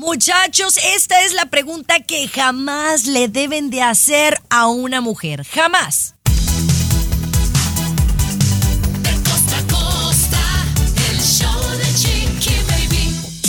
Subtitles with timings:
[0.00, 5.44] Muchachos, esta es la pregunta que jamás le deben de hacer a una mujer.
[5.44, 6.14] Jamás.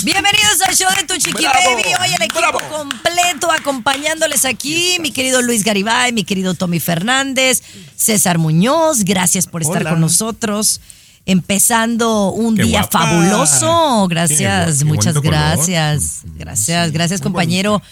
[0.01, 1.83] Bienvenidos al show de Tu Chiqui Baby.
[2.01, 4.97] Hoy el equipo completo acompañándoles aquí.
[5.01, 7.61] Mi querido Luis Garibay, mi querido Tommy Fernández,
[7.95, 9.03] César Muñoz.
[9.03, 10.81] Gracias por estar con nosotros.
[11.29, 14.07] Empezando un día fabuloso.
[14.07, 16.21] Gracias, muchas gracias.
[16.35, 17.83] Gracias, gracias, compañero.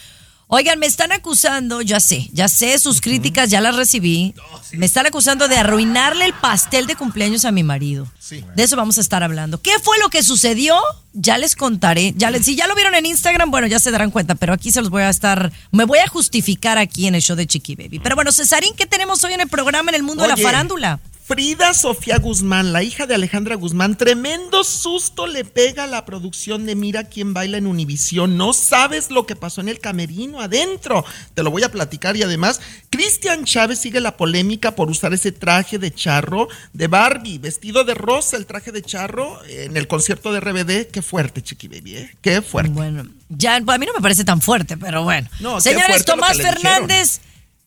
[0.50, 4.34] Oigan, me están acusando, ya sé, ya sé, sus críticas ya las recibí.
[4.72, 8.08] Me están acusando de arruinarle el pastel de cumpleaños a mi marido.
[8.56, 9.62] De eso vamos a estar hablando.
[9.62, 10.76] ¿Qué fue lo que sucedió?
[11.14, 12.14] Ya les contaré.
[12.18, 14.72] Ya les, si ya lo vieron en Instagram, bueno, ya se darán cuenta, pero aquí
[14.72, 17.76] se los voy a estar, me voy a justificar aquí en el show de Chiqui
[17.76, 18.00] Baby.
[18.00, 21.00] Pero bueno, Cesarín, ¿qué tenemos hoy en el programa en el mundo de la farándula?
[21.28, 26.66] Frida Sofía Guzmán, la hija de Alejandra Guzmán, tremendo susto le pega a la producción
[26.66, 28.38] de Mira quién baila en Univisión.
[28.38, 31.04] No sabes lo que pasó en el camerino adentro.
[31.34, 35.34] Te lo voy a platicar y además, Cristian Chávez sigue la polémica por usar ese
[35.34, 40.32] traje de charro de Barbie, vestido de rosa, el traje de charro en el concierto
[40.32, 40.90] de RBD.
[40.90, 42.16] Qué fuerte, Chiqui Baby, ¿eh?
[42.22, 42.72] Qué fuerte.
[42.72, 45.28] Bueno, ya a mí no me parece tan fuerte, pero bueno.
[45.60, 47.20] Señores, Tomás Fernández.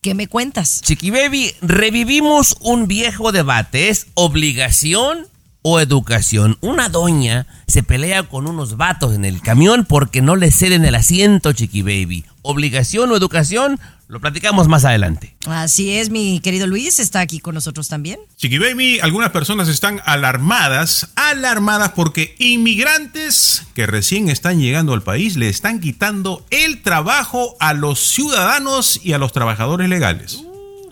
[0.03, 0.81] ¿Qué me cuentas?
[0.81, 3.91] Chiqui Baby, revivimos un viejo debate.
[3.91, 5.27] ¿Es obligación
[5.61, 6.57] o educación?
[6.63, 10.95] Una doña se pelea con unos vatos en el camión porque no le ceden el
[10.95, 12.25] asiento, Chiqui Baby.
[12.41, 13.79] ¿Obligación o educación?
[14.11, 15.37] Lo platicamos más adelante.
[15.47, 18.19] Así es, mi querido Luis, está aquí con nosotros también.
[18.39, 25.37] Chiqui Baby, algunas personas están alarmadas, alarmadas porque inmigrantes que recién están llegando al país
[25.37, 30.41] le están quitando el trabajo a los ciudadanos y a los trabajadores legales.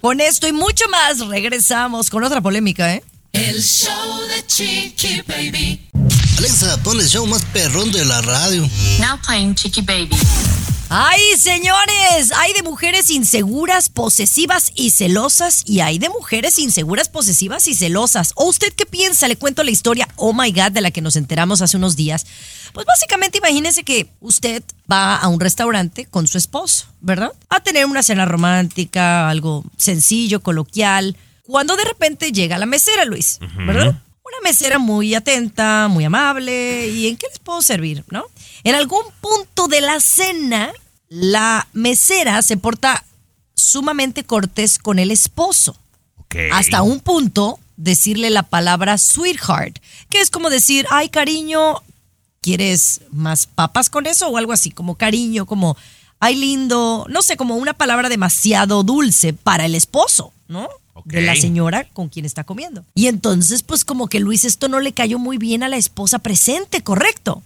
[0.01, 3.03] Con esto y mucho más regresamos con otra polémica, ¿eh?
[3.33, 5.89] El show de Chiqui Baby.
[6.39, 8.63] Alexa, pon el show más perrón de la radio.
[9.01, 10.17] Now playing Chiqui Baby.
[10.91, 12.33] ¡Ay, señores!
[12.35, 15.63] Hay de mujeres inseguras, posesivas y celosas.
[15.67, 18.33] Y hay de mujeres inseguras, posesivas y celosas.
[18.37, 19.29] ¿O usted qué piensa?
[19.29, 22.27] Le cuento la historia, oh my god, de la que nos enteramos hace unos días.
[22.73, 27.33] Pues básicamente imagínese que usted va a un restaurante con su esposo, ¿verdad?
[27.51, 31.19] A tener una cena romántica, algo sencillo, coloquial.
[31.47, 34.01] Cuando de repente llega la mesera, Luis, ¿verdad?
[34.29, 36.89] Una mesera muy atenta, muy amable.
[36.89, 38.25] ¿Y en qué les puedo servir, no?
[38.65, 40.73] En algún punto de la cena,
[41.09, 43.05] la mesera se porta
[43.55, 45.77] sumamente cortés con el esposo.
[46.53, 49.79] Hasta un punto, decirle la palabra sweetheart,
[50.11, 51.83] que es como decir, ay cariño,
[52.43, 54.29] ¿quieres más papas con eso?
[54.29, 55.77] O algo así, como cariño, como,
[56.21, 60.69] ay lindo, no sé, como una palabra demasiado dulce para el esposo, ¿no?
[61.05, 62.85] De la señora con quien está comiendo.
[62.95, 66.19] Y entonces, pues como que Luis esto no le cayó muy bien a la esposa
[66.19, 67.43] presente, ¿correcto?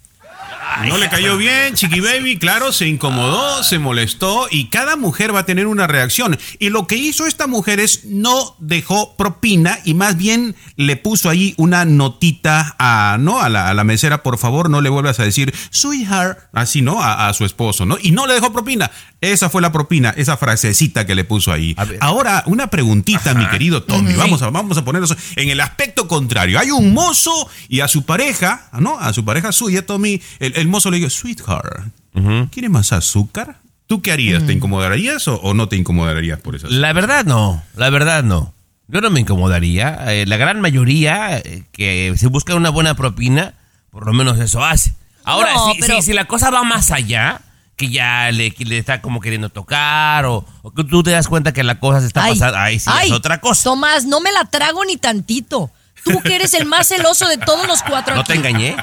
[0.87, 5.41] No le cayó bien, Chiqui Baby, claro, se incomodó, se molestó y cada mujer va
[5.41, 6.39] a tener una reacción.
[6.59, 11.29] Y lo que hizo esta mujer es no dejó propina y más bien le puso
[11.29, 13.41] ahí una notita a, ¿no?
[13.41, 17.03] a, la, a la mesera, por favor, no le vuelvas a decir sweetheart, así, ¿no?
[17.03, 17.97] A, a, su esposo, ¿no?
[18.01, 18.91] Y no le dejó propina.
[19.21, 21.77] Esa fue la propina, esa frasecita que le puso ahí.
[22.01, 23.35] Ahora, una preguntita, Ajá.
[23.35, 24.15] mi querido Tommy.
[24.15, 26.59] Vamos a, vamos a ponernos en el aspecto contrario.
[26.59, 28.99] Hay un mozo y a su pareja, ¿no?
[28.99, 32.51] A su pareja suya, Tommy, el, el mozo le dice, sweetheart, uh -huh.
[32.51, 33.59] ¿quiere más azúcar?
[33.87, 34.47] ¿Tú qué harías?
[34.47, 36.67] ¿Te incomodarías o, o, no te incomodarías por eso?
[36.71, 38.55] La verdad no, la verdad no.
[38.89, 40.13] Yo no me incomodaría.
[40.13, 43.55] Eh, la gran mayoría eh, que se busca una buena propina,
[43.91, 44.95] por lo menos eso hace.
[45.25, 45.97] Ahora, no, si, pero...
[45.97, 47.43] si, si, la cosa va más allá,
[47.77, 51.53] que ya le, le, está como queriendo tocar o, o, que tú te das cuenta
[51.53, 53.65] que la cosa se está ay, pasando, ahí sí ay, es otra cosa.
[53.65, 55.71] Tomás, no me la trago ni tantito.
[56.05, 58.15] Tú que eres el más celoso de todos los cuatro.
[58.15, 58.33] No aquí.
[58.33, 58.77] te engañé.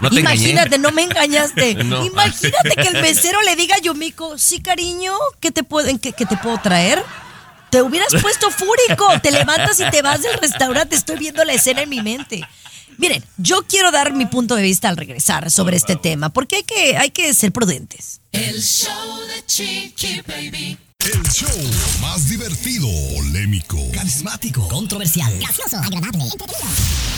[0.00, 0.78] No te Imagínate, engañé.
[0.78, 1.74] no me engañaste.
[1.84, 2.04] no.
[2.04, 6.26] Imagínate que el mesero le diga a Yumiko, sí, cariño, ¿qué te puedo, qué, qué
[6.26, 7.02] te puedo traer?
[7.70, 9.08] Te hubieras puesto fúrico.
[9.22, 10.96] Te levantas y te vas del restaurante.
[10.96, 12.46] Estoy viendo la escena en mi mente.
[12.98, 16.62] Miren, yo quiero dar mi punto de vista al regresar sobre este tema, porque hay
[16.62, 18.20] que, hay que ser prudentes.
[18.32, 20.78] El show de Chiqui Baby.
[21.06, 21.48] El show
[22.00, 26.24] más divertido, polémico, carismático, controversial, gracioso, agradable.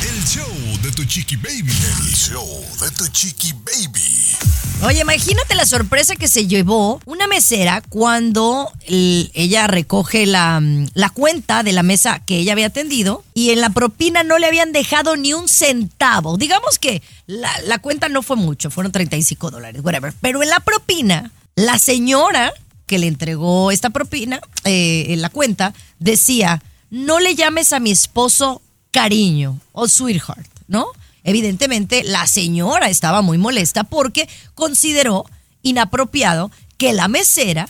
[0.02, 0.46] El show
[0.82, 1.72] de tu chiqui baby.
[1.72, 2.46] El show
[2.80, 4.36] de tu chiqui baby.
[4.82, 10.60] Oye, imagínate la sorpresa que se llevó una mesera cuando el, ella recoge la,
[10.92, 14.46] la, cuenta de la mesa que ella había atendido y en la propina no le
[14.48, 16.36] habían dejado ni un centavo.
[16.36, 20.12] Digamos que la cuenta no fue mucho, fueron 35 dólares, whatever.
[20.20, 22.52] Pero en la propina, la señora
[22.88, 27.92] que le entregó esta propina eh, en la cuenta decía, no le llames a mi
[27.92, 30.88] esposo cariño o sweetheart, ¿no?
[31.22, 35.24] Evidentemente la señora estaba muy molesta porque consideró
[35.62, 37.68] inapropiado que la mesera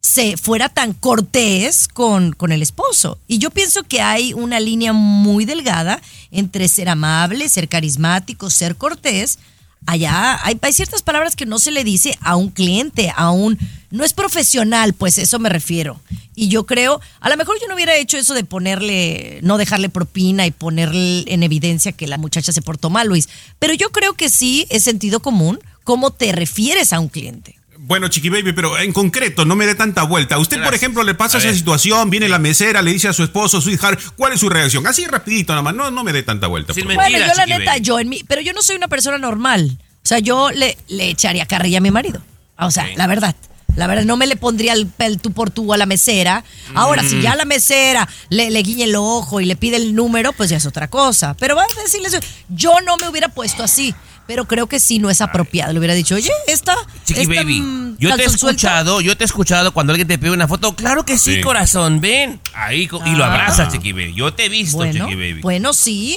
[0.00, 3.18] se fuera tan cortés con, con, el esposo.
[3.28, 6.00] Y yo pienso que hay una línea muy delgada
[6.30, 9.38] entre ser amable, ser carismático, ser cortés.
[9.86, 13.58] Allá hay, hay, ciertas palabras que no se le dice a un cliente, a un...
[13.92, 16.00] No es profesional, pues eso me refiero.
[16.34, 19.90] Y yo creo, a lo mejor yo no hubiera hecho eso de ponerle, no dejarle
[19.90, 23.28] propina y ponerle en evidencia que la muchacha se portó mal, Luis.
[23.58, 27.58] Pero yo creo que sí es sentido común cómo te refieres a un cliente.
[27.76, 30.38] Bueno, Chiqui Baby, pero en concreto, no me dé tanta vuelta.
[30.38, 30.70] Usted, Gracias.
[30.70, 31.56] por ejemplo, le pasa a esa ver.
[31.58, 34.86] situación, viene la mesera, le dice a su esposo, su hija, ¿cuál es su reacción?
[34.86, 36.72] Así rapidito, nada más, no, no me dé tanta vuelta.
[36.72, 37.80] Sin bueno, yo la neta, Baby.
[37.82, 39.76] yo en mi, pero yo no soy una persona normal.
[40.02, 42.22] O sea, yo le, le echaría carrilla a mi marido.
[42.56, 42.92] O sea, sí.
[42.96, 43.36] la verdad.
[43.76, 46.44] La verdad, no me le pondría el, el, tú por tú a la mesera.
[46.74, 47.08] Ahora, mm.
[47.08, 50.50] si ya la mesera le, le, guiñe el ojo y le pide el número, pues
[50.50, 51.34] ya es otra cosa.
[51.38, 53.94] Pero va a decirles, yo no me hubiera puesto así
[54.26, 55.72] pero creo que sí no es apropiado.
[55.72, 56.74] Le hubiera dicho, oye, esta.
[57.04, 60.18] Chiqui esta, baby, mm, yo te he escuchado, yo te he escuchado cuando alguien te
[60.18, 60.74] pide una foto.
[60.74, 61.40] Claro que sí, sí.
[61.40, 62.40] corazón, ven.
[62.54, 63.08] Ahí ah.
[63.08, 64.14] y lo abrazas, Chiqui baby.
[64.14, 65.40] Yo te he visto, bueno, Chiqui baby.
[65.42, 66.16] Bueno, sí.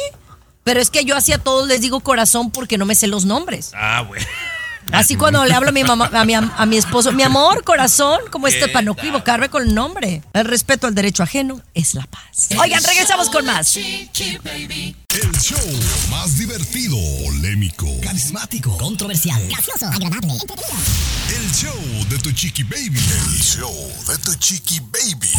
[0.63, 3.25] Pero es que yo así a todos les digo corazón porque no me sé los
[3.25, 3.72] nombres.
[3.75, 4.25] Ah, bueno.
[4.92, 8.20] Así cuando le hablo a mi mamá, a mi, a mi esposo, mi amor, corazón,
[8.32, 8.70] ¿cómo estás?
[8.70, 10.22] Para no equivocarme con el nombre.
[10.34, 12.50] El respeto al derecho ajeno es la paz.
[12.60, 13.78] Oigan, regresamos con más.
[15.16, 15.58] El show
[16.10, 20.34] más divertido, polémico, carismático, controversial, gracioso, agradable.
[21.30, 23.00] El show de tu chiqui baby.
[23.00, 23.74] El show
[24.10, 25.30] de tu chiqui baby.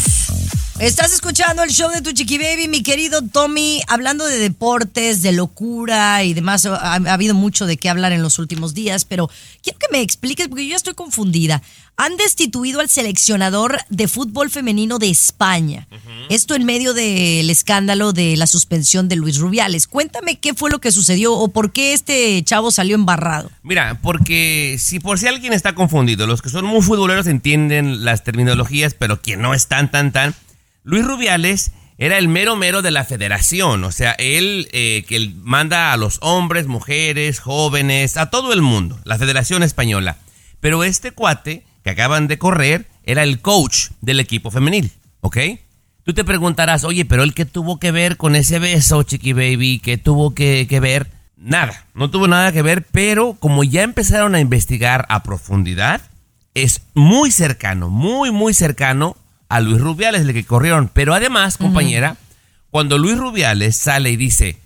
[0.79, 5.31] Estás escuchando el show de tu chiqui baby, mi querido Tommy, hablando de deportes, de
[5.33, 6.65] locura y demás.
[6.65, 9.29] Ha, ha, habido mucho de qué hablar en los últimos días, pero
[9.61, 11.61] quiero que me expliques porque yo ya estoy confundida.
[11.97, 15.87] Han destituido al seleccionador de fútbol femenino de España.
[15.91, 16.25] Uh -huh.
[16.29, 19.87] Esto en medio del escándalo de la suspensión de Luis Rubiales.
[19.87, 23.49] Cuéntame qué fue lo que sucedió o por qué este chavo salió embarrado.
[23.63, 28.23] Mira, porque si por si alguien está confundido, los que son muy futboleros entienden las
[28.23, 30.35] terminologías, pero quien no es tan, tan, tan
[30.83, 35.91] Luis Rubiales era el mero mero de la federación, o sea, él eh, que manda
[35.91, 40.17] a los hombres, mujeres, jóvenes, a todo el mundo, la Federación Española.
[40.59, 44.91] Pero este cuate que acaban de correr era el coach del equipo femenil,
[45.21, 45.37] ¿ok?
[46.03, 49.79] Tú te preguntarás, oye, pero él qué tuvo que ver con ese beso, Chiqui Baby,
[49.79, 51.09] ¿qué tuvo que, que ver?
[51.37, 56.01] Nada, no tuvo nada que ver, pero como ya empezaron a investigar a profundidad,
[56.55, 59.15] es muy cercano, muy, muy cercano
[59.47, 60.91] a Luis Rubiales, el que corrieron.
[60.93, 62.67] Pero además, compañera, uh -huh.
[62.69, 64.57] cuando Luis Rubiales sale y dice,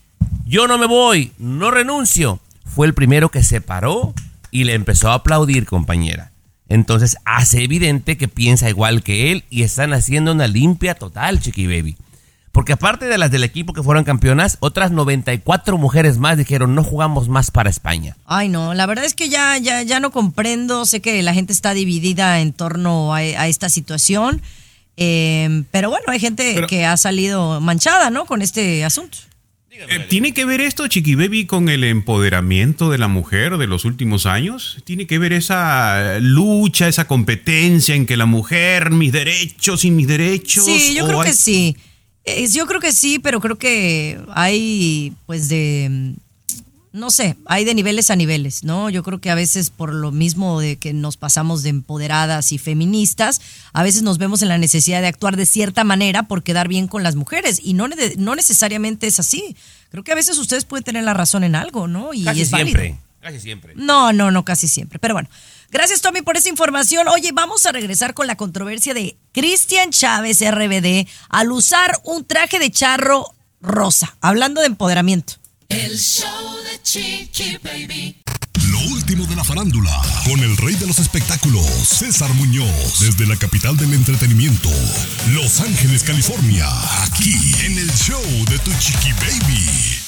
[0.47, 4.15] yo no me voy, no renuncio, fue el primero que se paró
[4.49, 6.30] y le empezó a aplaudir, compañera.
[6.71, 11.67] Entonces hace evidente que piensa igual que él y están haciendo una limpia total, Chiqui
[11.67, 11.97] Baby.
[12.53, 16.83] Porque aparte de las del equipo que fueron campeonas, otras 94 mujeres más dijeron no
[16.83, 18.15] jugamos más para España.
[18.25, 20.85] Ay, no, la verdad es que ya, ya, ya no comprendo.
[20.85, 24.41] Sé que la gente está dividida en torno a, a esta situación.
[24.95, 28.25] Eh, pero bueno, hay gente pero, que ha salido manchada, ¿no?
[28.25, 29.17] Con este asunto.
[29.89, 33.85] Eh, ¿Tiene que ver esto, Chiqui Baby, con el empoderamiento de la mujer de los
[33.85, 34.77] últimos años?
[34.83, 40.07] ¿Tiene que ver esa lucha, esa competencia en que la mujer, mis derechos y mis
[40.07, 40.65] derechos?
[40.65, 41.29] Sí, yo creo hay...
[41.29, 41.77] que sí.
[42.23, 46.15] Eh, yo creo que sí, pero creo que hay, pues, de
[46.93, 48.89] no sé, hay de niveles a niveles, ¿no?
[48.89, 52.57] Yo creo que a veces por lo mismo de que nos pasamos de empoderadas y
[52.57, 53.39] feministas,
[53.71, 56.87] a veces nos vemos en la necesidad de actuar de cierta manera por quedar bien
[56.87, 59.55] con las mujeres y no, no necesariamente es así.
[59.91, 62.13] Creo que a veces ustedes pueden tener la razón en algo, ¿no?
[62.13, 62.97] Y casi es siempre, válido.
[63.19, 63.73] casi siempre.
[63.75, 64.99] No, no, no, casi siempre.
[64.99, 65.29] Pero bueno,
[65.69, 67.09] gracias Tommy por esa información.
[67.09, 72.57] Oye, vamos a regresar con la controversia de Cristian Chávez RBD al usar un traje
[72.57, 75.33] de charro rosa, hablando de empoderamiento.
[75.67, 78.21] El show de Chiqui Baby.
[78.83, 83.35] Lo último de la farándula, con el rey de los espectáculos, César Muñoz, desde la
[83.35, 84.69] capital del entretenimiento,
[85.29, 86.67] Los Ángeles, California,
[87.03, 87.33] aquí
[87.65, 89.99] en el show de Tu Chiqui Baby.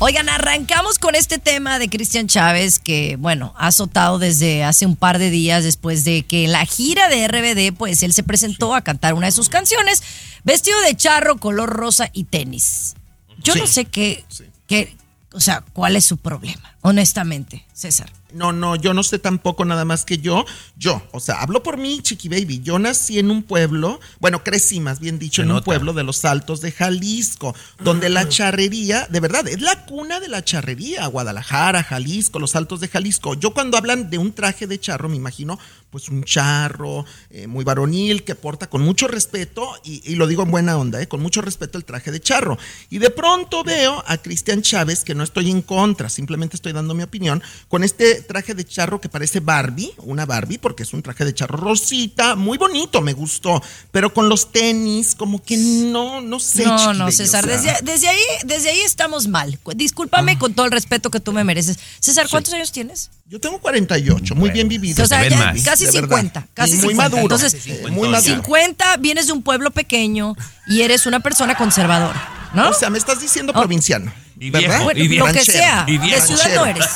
[0.00, 4.96] Oigan, arrancamos con este tema de Cristian Chávez que, bueno, ha azotado desde hace un
[4.96, 8.74] par de días después de que en la gira de RBD, pues él se presentó
[8.74, 10.02] a cantar una de sus canciones,
[10.44, 12.94] vestido de charro, color rosa y tenis.
[13.38, 13.60] Yo sí.
[13.60, 14.44] no sé qué, sí.
[14.66, 14.96] qué,
[15.32, 16.74] o sea, ¿cuál es su problema?
[16.82, 18.10] Honestamente, César.
[18.32, 20.44] No, no, yo no sé tampoco nada más que yo.
[20.76, 22.60] Yo, o sea, hablo por mí, Chiqui Baby.
[22.62, 25.58] Yo nací en un pueblo, bueno, crecí más bien dicho, Se en nota.
[25.58, 30.20] un pueblo de los Altos de Jalisco, donde la charrería, de verdad, es la cuna
[30.20, 31.06] de la charrería.
[31.08, 33.34] Guadalajara, Jalisco, los Altos de Jalisco.
[33.34, 35.58] Yo cuando hablan de un traje de charro, me imagino,
[35.90, 40.44] pues un charro eh, muy varonil que porta con mucho respeto, y, y lo digo
[40.44, 42.58] en buena onda, eh, con mucho respeto el traje de charro.
[42.90, 46.78] Y de pronto veo a Cristian Chávez, que no estoy en contra, simplemente estoy estoy
[46.78, 50.92] dando mi opinión, con este traje de charro que parece Barbie, una Barbie, porque es
[50.92, 55.56] un traje de charro rosita, muy bonito, me gustó, pero con los tenis, como que
[55.56, 56.64] no, no sé.
[56.64, 59.58] No, no, César, desde, desde, ahí, desde ahí estamos mal.
[59.74, 60.38] Discúlpame ah.
[60.38, 61.78] con todo el respeto que tú me mereces.
[61.98, 63.10] César, ¿cuántos años tienes?
[63.26, 65.04] Yo tengo 48, muy bien vivido.
[65.04, 65.22] O sea,
[65.64, 67.22] casi 50, casi muy maduro.
[67.22, 67.56] Entonces,
[67.90, 68.20] muy maduro.
[68.20, 70.34] 50 vienes de un pueblo pequeño
[70.66, 72.70] y eres una persona conservadora, ¿no?
[72.70, 73.58] O sea, me estás diciendo oh.
[73.58, 74.12] provinciano.
[74.40, 76.86] Y lo que sea, de ciudad no eres.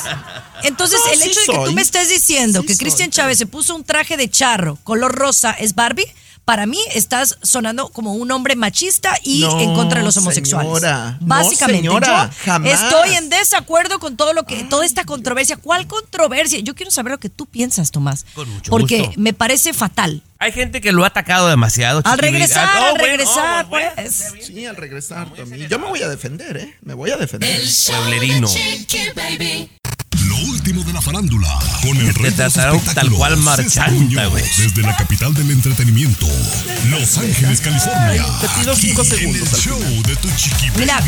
[0.63, 3.83] Entonces, el hecho de que tú me estés diciendo que Cristian Chávez se puso un
[3.83, 6.07] traje de charro color rosa es Barbie,
[6.45, 10.67] para mí estás sonando como un hombre machista y en contra de los homosexuales.
[10.67, 12.83] Señora, Básicamente, no, señora, jamás.
[12.83, 15.57] estoy en desacuerdo con todo lo que, toda esta controversia.
[15.57, 16.59] ¿Cuál controversia?
[16.59, 18.25] Yo quiero saber lo que tú piensas, Tomás.
[18.35, 20.21] Con mucho porque me parece fatal.
[20.37, 22.01] Hay gente que lo ha atacado demasiado.
[22.03, 24.33] Al regresar, al oh, regresar, pues.
[24.41, 25.27] Sí, al regresar,
[25.67, 26.75] Yo me voy a defender, ¿eh?
[26.83, 27.59] Me voy a defender.
[27.87, 28.47] Pueblerino
[30.31, 31.47] último de la farándula.
[31.81, 32.49] Con el rey de
[32.93, 34.43] tal cual marchanta, güey.
[34.57, 36.27] Desde la capital del entretenimiento,
[36.89, 38.25] Los Ángeles, California.
[38.41, 39.53] te pido cinco segundos.
[39.53, 41.01] El show de tu chiqui Mira,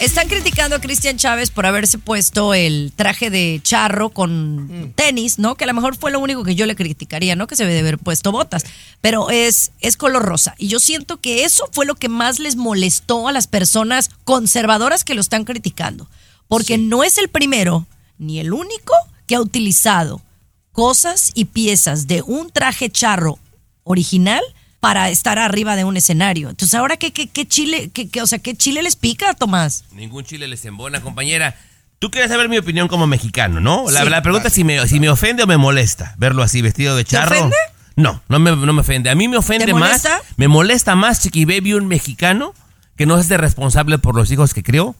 [0.00, 4.92] están criticando a Cristian Chávez por haberse puesto el traje de charro con mm.
[4.94, 5.54] tenis, ¿no?
[5.54, 7.46] Que a lo mejor fue lo único que yo le criticaría, ¿no?
[7.46, 8.64] Que se debe haber puesto botas.
[9.00, 10.54] Pero es, es color rosa.
[10.58, 15.04] Y yo siento que eso fue lo que más les molestó a las personas conservadoras
[15.04, 16.08] que lo están criticando.
[16.48, 17.86] Porque no es el primero
[18.18, 18.94] ni el único
[19.26, 20.22] que ha utilizado
[20.72, 23.38] cosas y piezas de un traje charro
[23.84, 24.42] original
[24.80, 26.50] para estar arriba de un escenario.
[26.50, 29.84] Entonces, ahora qué, qué, qué chile, qué, o sea, qué chile les pica, Tomás.
[29.92, 31.56] Ningún chile les embona, compañera.
[31.98, 33.90] Tú quieres saber mi opinión como mexicano, ¿no?
[33.90, 37.04] La, pregunta es si me, si me ofende o me molesta verlo así vestido de
[37.04, 37.30] charro.
[37.30, 37.56] ¿Te ofende?
[37.96, 39.08] No, no me, no me ofende.
[39.08, 40.06] A mí me ofende más.
[40.36, 42.52] Me molesta más, Chiqui Baby, un mexicano
[42.96, 44.94] que no es de responsable por los hijos que crió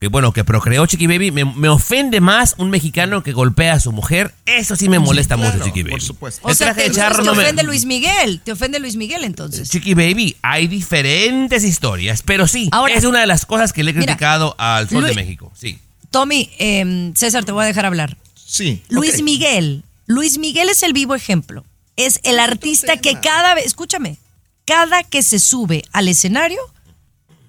[0.00, 3.92] que bueno, que procreó Chiqui Baby, me, ofende más un mexicano que golpea a su
[3.92, 4.32] mujer.
[4.46, 5.90] Eso sí me molesta mucho, Chiqui Baby.
[5.90, 6.48] Por supuesto.
[6.48, 8.40] O sea, te, te ofende Luis Miguel.
[8.42, 9.68] Te ofende Luis Miguel entonces.
[9.68, 13.94] Chiqui Baby, hay diferentes historias, pero sí, es una de las cosas que le he
[13.94, 15.52] criticado al Sol de México.
[15.54, 15.78] Sí.
[16.10, 18.16] Tommy, em, César, te voy a dejar hablar.
[18.34, 18.82] Sí.
[18.88, 19.84] Luis Miguel.
[20.06, 21.62] Luis Miguel es el vivo ejemplo.
[21.96, 24.16] Es el artista que cada vez, escúchame,
[24.64, 26.60] cada que se sube al escenario,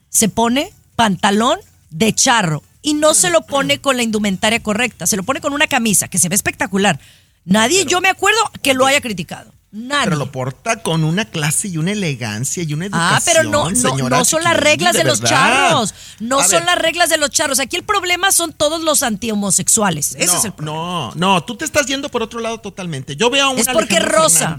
[0.10, 1.58] se pone pantalón
[1.92, 5.54] de charro y no se lo pone con la indumentaria correcta, se lo pone con
[5.54, 7.00] una camisa que se ve espectacular.
[7.46, 9.52] Nadie, yo me acuerdo, que lo haya criticado.
[9.72, 10.04] Nadie.
[10.06, 13.14] Pero lo porta con una clase y una elegancia y una educación.
[13.14, 13.72] Ah, pero no,
[14.10, 15.94] no, son las reglas de, los charros.
[16.20, 17.60] No son las reglas de los charros.
[17.60, 20.16] Aquí el problema son todos los antihomosexuales.
[20.16, 20.78] Ese es el problema.
[20.78, 23.16] No, no, tú te estás yendo por otro lado totalmente.
[23.16, 24.58] Yo veo a un Es porque Rosa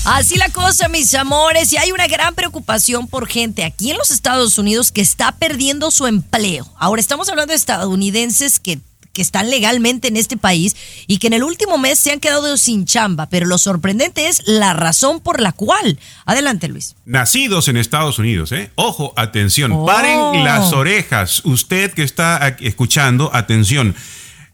[0.04, 4.10] Así la cosa, mis amores, y hay una gran preocupación por gente aquí en los
[4.10, 6.66] Estados Unidos que está perdiendo su empleo.
[6.78, 8.80] Ahora estamos hablando de estadounidenses que
[9.12, 10.76] que están legalmente en este país
[11.06, 13.28] y que en el último mes se han quedado sin chamba.
[13.28, 15.98] Pero lo sorprendente es la razón por la cual.
[16.24, 16.96] Adelante, Luis.
[17.04, 18.70] Nacidos en Estados Unidos, ¿eh?
[18.74, 19.86] Ojo, atención, oh.
[19.86, 21.44] paren las orejas.
[21.44, 23.94] Usted que está escuchando, atención.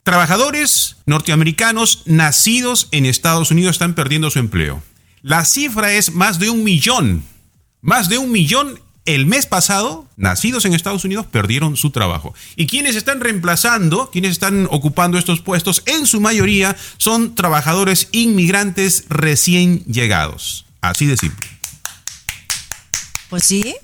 [0.03, 4.83] Trabajadores norteamericanos nacidos en Estados Unidos están perdiendo su empleo.
[5.23, 7.25] La cifra es más de un millón.
[7.81, 12.35] Más de un millón el mes pasado, nacidos en Estados Unidos, perdieron su trabajo.
[12.57, 19.07] Y quienes están reemplazando, quienes están ocupando estos puestos, en su mayoría son trabajadores inmigrantes
[19.09, 20.67] recién llegados.
[20.83, 21.49] Así de simple.
[23.31, 23.75] Pues sí.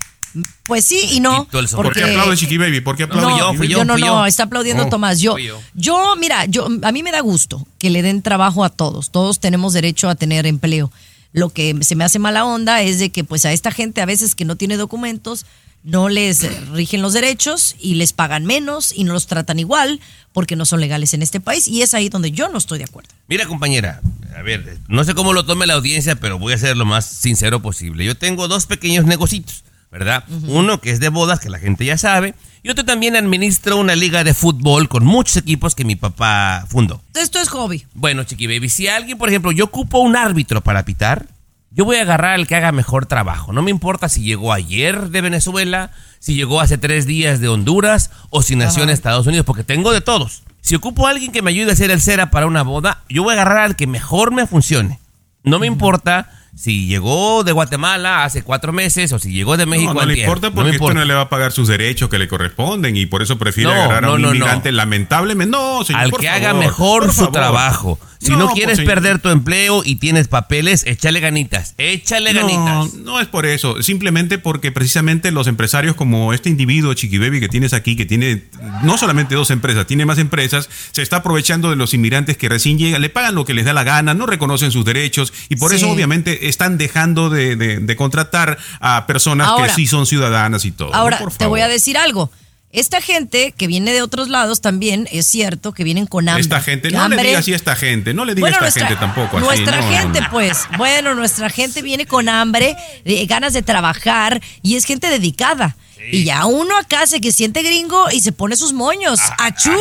[0.63, 1.47] Pues sí y no.
[1.47, 2.81] ¿Por qué aplaude Chiqui Baby?
[2.81, 5.21] ¿Por qué aplaude no, yo, yo, no, no, está aplaudiendo oh, Tomás.
[5.21, 5.37] Yo,
[5.73, 9.09] yo, mira, yo, a mí me da gusto que le den trabajo a todos.
[9.09, 10.91] Todos tenemos derecho a tener empleo.
[11.35, 14.05] Lo que se me hace mala onda es de que pues a esta gente a
[14.05, 15.45] veces que no tiene documentos
[15.83, 19.99] no les rigen los derechos y les pagan menos y no los tratan igual
[20.31, 22.85] porque no son legales en este país y es ahí donde yo no estoy de
[22.85, 23.09] acuerdo.
[23.27, 23.99] Mira, compañera,
[24.33, 27.05] a ver, no sé cómo lo tome la audiencia, pero voy a ser lo más
[27.05, 28.05] sincero posible.
[28.05, 29.65] Yo tengo dos pequeños negocios,
[29.95, 30.25] ¿verdad?
[30.47, 33.95] Uno que es de bodas, que la gente ya sabe, y otro también administro una
[33.95, 37.01] liga de fútbol con muchos equipos que mi papá fundó.
[37.13, 37.85] Esto es hobby.
[37.93, 41.27] Bueno, chiqui baby, si alguien, por ejemplo, yo ocupo un árbitro para pitar,
[41.71, 43.53] yo voy a agarrar al que haga mejor trabajo.
[43.53, 48.11] No me importa si llegó ayer de Venezuela, si llegó hace tres días de Honduras
[48.31, 50.43] o si nació en Estados Unidos, porque tengo de todos.
[50.59, 53.23] Si ocupo a alguien que me ayude a hacer el cera para una boda, yo
[53.23, 54.99] voy a agarrar al que mejor me funcione.
[55.43, 59.93] No me importa si llegó de Guatemala hace cuatro meses o si llegó de México
[59.93, 60.99] No, no le importa No porque esto importa.
[60.99, 63.75] no le va a pagar sus derechos que le corresponden y por eso prefiere No,
[63.75, 64.35] agarrar a no, un no, no.
[64.35, 65.51] inmigrante lamentablemente.
[65.51, 67.31] No, señor, al por que haga mejor su favor.
[67.33, 67.99] trabajo.
[68.21, 71.75] Si no, No, pues, quieres perder tu empleo y tienes papeles, échale ganitas.
[71.77, 72.93] Échale No, ganitas.
[72.95, 77.49] no es por eso, simplemente porque precisamente los empresarios como este individuo Chiqui Baby que
[77.49, 78.45] tienes aquí, que tiene
[78.81, 82.79] no solamente dos empresas, tiene más empresas, se está aprovechando de los inmigrantes que recién
[82.79, 85.69] llegan, le pagan lo que les da la gana, no reconocen sus derechos y por
[85.71, 85.75] Sí.
[85.77, 90.65] eso obviamente están dejando de, de- de contratar a personas Ahora- que sí son ciudadanas
[90.65, 90.89] y todo.
[90.91, 90.95] ¿no?
[90.95, 92.31] Ahora, Por te voy a decir algo.
[92.71, 96.41] Esta gente que viene de otros lados también es cierto que vienen con hambre.
[96.41, 98.81] Esta gente, no le digas así a esta gente, no le digas Bueno, a esta
[98.81, 99.45] nuestra, gente tampoco así.
[99.45, 100.29] nuestra no, no, gente, no.
[100.29, 102.75] pues, bueno, nuestra gente viene con hambre,
[103.05, 105.77] de ganas de trabajar y es gente dedicada.
[106.11, 109.19] Y ya uno acá se que siente gringo y se pone sus moños.
[109.37, 109.71] ¡Achú!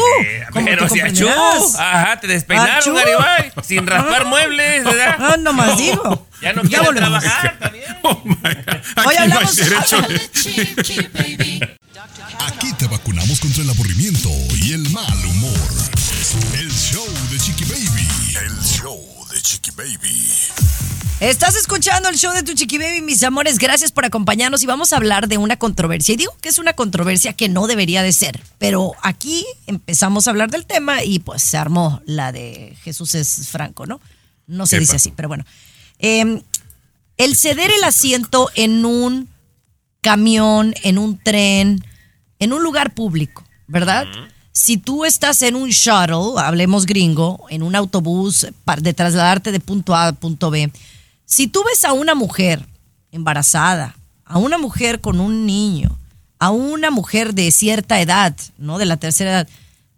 [0.52, 1.28] Como Pero tú si achú,
[1.78, 2.94] ajá, te despeinaron, Achú.
[2.94, 5.16] Garibay, sin raspar muebles, ¿verdad?
[5.18, 6.26] Ah, nomás digo.
[6.40, 6.94] Ya no volvemos.
[6.94, 7.96] trabajar, bien.
[8.02, 8.76] Oh my God.
[8.96, 9.58] Aquí Hoy no hablamos-.
[12.46, 14.28] Aquí te vacunamos contra el aburrimiento
[14.62, 15.58] y el mal humor.
[16.58, 18.08] El show de Chiqui Baby.
[18.44, 20.32] El show de Chiqui Baby.
[21.20, 23.58] Estás escuchando el show de tu chiqui baby, mis amores.
[23.58, 26.14] Gracias por acompañarnos y vamos a hablar de una controversia.
[26.14, 30.30] Y digo que es una controversia que no debería de ser, pero aquí empezamos a
[30.30, 34.00] hablar del tema y pues se armó la de Jesús es Franco, ¿no?
[34.46, 34.80] No se Epa.
[34.80, 35.44] dice así, pero bueno.
[35.98, 36.42] Eh,
[37.16, 39.28] el ceder el asiento en un
[40.00, 41.84] camión, en un tren,
[42.38, 44.06] en un lugar público, ¿verdad?
[44.52, 49.60] Si tú estás en un shuttle, hablemos gringo, en un autobús para de trasladarte de
[49.60, 50.70] punto A a punto B,
[51.24, 52.66] si tú ves a una mujer
[53.12, 55.98] embarazada, a una mujer con un niño,
[56.38, 58.78] a una mujer de cierta edad, ¿no?
[58.78, 59.48] De la tercera edad,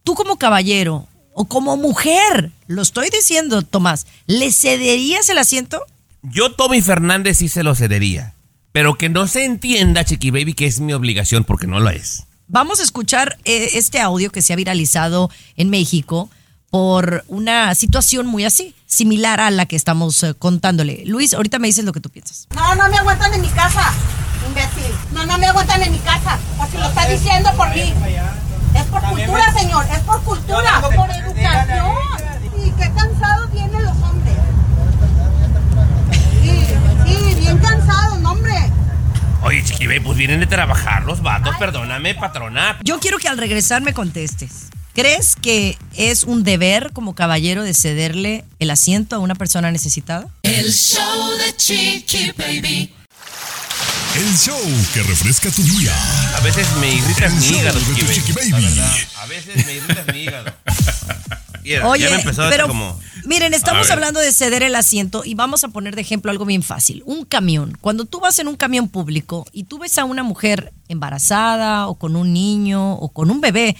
[0.04, 5.84] tú como caballero o como mujer, lo estoy diciendo, Tomás, ¿le cederías el asiento?
[6.22, 8.34] Yo, Tommy Fernández, sí se lo cedería.
[8.72, 12.24] Pero que no se entienda, Chiqui Baby, que es mi obligación, porque no lo es.
[12.48, 16.30] Vamos a escuchar eh, este audio que se ha viralizado en México
[16.76, 21.04] por una situación muy así, similar a la que estamos eh, contándole.
[21.06, 22.48] Luis, ahorita me dices lo que tú piensas.
[22.54, 23.94] No, no me aguantan en mi casa,
[24.46, 24.94] imbécil.
[25.12, 26.38] No, no me aguantan en mi casa.
[26.58, 27.94] O si lo está diciendo por mí.
[28.74, 29.86] Es por cultura, señor.
[29.90, 30.82] Es por cultura.
[30.82, 31.94] Por educación.
[32.62, 34.36] Y qué cansados vienen los hombres.
[36.42, 36.66] Sí,
[37.06, 38.70] sí, bien cansados, no, hombre.
[39.40, 42.76] Oye, Chiqui Baby, pues vienen de trabajar los vatos, perdóname, patrona.
[42.82, 44.66] Yo quiero que al regresar me contestes.
[44.96, 50.26] ¿Crees que es un deber como caballero de cederle el asiento a una persona necesitada?
[50.42, 52.94] El show de Chiqui Baby.
[54.16, 54.58] El show
[54.94, 55.94] que refresca tu día.
[56.34, 58.52] A veces me irritas mi hígado, Chiqui Chiqui Baby.
[58.52, 60.52] Verdad, a veces me irritas mi hígado.
[61.84, 62.98] Oye, ya me empezó a pero como...
[63.26, 66.62] miren, estamos hablando de ceder el asiento y vamos a poner de ejemplo algo bien
[66.62, 67.02] fácil.
[67.04, 67.76] Un camión.
[67.82, 71.96] Cuando tú vas en un camión público y tú ves a una mujer embarazada o
[71.96, 73.76] con un niño o con un bebé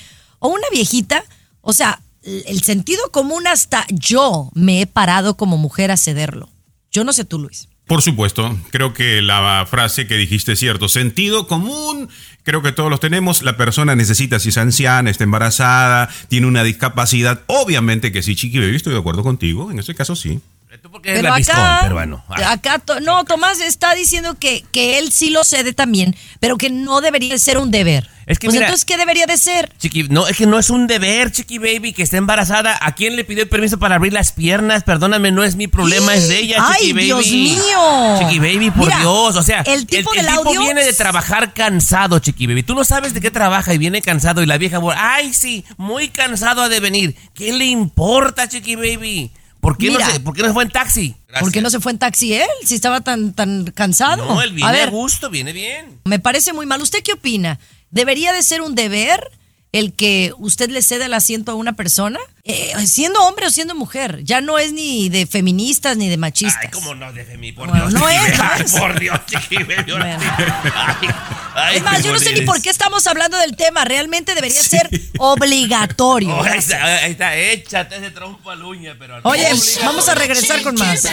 [0.47, 1.25] una viejita,
[1.61, 6.49] o sea, el sentido común hasta yo me he parado como mujer a cederlo.
[6.91, 7.69] Yo no sé tú, Luis.
[7.87, 10.89] Por supuesto, creo que la frase que dijiste es cierto.
[10.89, 12.09] Sentido común,
[12.43, 13.43] creo que todos los tenemos.
[13.43, 17.43] La persona necesita, si es anciana, está embarazada, tiene una discapacidad.
[17.47, 19.71] Obviamente que sí, Chiqui Baby, estoy de acuerdo contigo.
[19.71, 20.41] En este caso sí.
[20.83, 22.25] Tú porque eres la peruano.
[22.29, 22.53] Ah.
[22.53, 27.01] acá no, Tomás está diciendo que, que él sí lo cede también, pero que no
[27.01, 28.11] debería de ser un deber.
[28.27, 29.73] Es que Pues mira- entonces, ¿qué debería de ser?
[29.79, 32.77] Chiqui, no, es que no es un deber, Chiqui Baby, que esté embarazada.
[32.83, 34.83] ¿A quién le pidió el permiso para abrir las piernas?
[34.83, 37.05] Perdóname, no es mi problema, es de ella, ¡Ay, Chiqui Baby.
[37.05, 38.19] Dios mío!
[38.19, 39.37] Chiqui Baby, por Mira, Dios.
[39.37, 42.65] O sea, el tipo del tipo audio- viene de trabajar cansado, Chiqui Baby.
[42.65, 46.09] Tú no sabes de qué trabaja y viene cansado y la vieja, ay, sí, muy
[46.09, 47.15] cansado ha de venir.
[47.33, 49.31] ¿Qué le importa, Chiqui Baby?
[49.67, 51.17] ¿Por qué, no se, ¿por qué no se fue en taxi?
[51.41, 52.49] ¿Por qué no se fue en taxi él?
[52.65, 54.25] Si estaba tan, tan cansado.
[54.25, 55.99] No, él viene a a, ver, gusto, viene bien.
[56.05, 56.81] me parece muy mal.
[56.81, 57.59] ¿Usted qué opina?
[57.91, 59.29] ¿Debería de ser un deber
[59.79, 63.75] el que usted le cede el asiento a una persona, eh, siendo hombre o siendo
[63.75, 64.21] mujer.
[64.25, 66.62] Ya no es ni de feministas ni de machistas.
[66.65, 68.01] Ay, cómo no, de femi, por Bueno, Dios.
[68.01, 68.73] no es, no es.
[68.73, 70.21] por Dios, Chiqui Baby, ahora Bueno.
[70.21, 71.07] sí.
[71.07, 71.09] Ay,
[71.55, 73.85] ay, es más, yo no sé ni por qué estamos hablando del tema.
[73.85, 76.35] Realmente debería ser obligatorio.
[76.37, 79.19] Oh, ahí está, ahí está, échate ese trompo al uña, pero.
[79.25, 79.85] Oye, obligado.
[79.87, 81.05] vamos a regresar con más.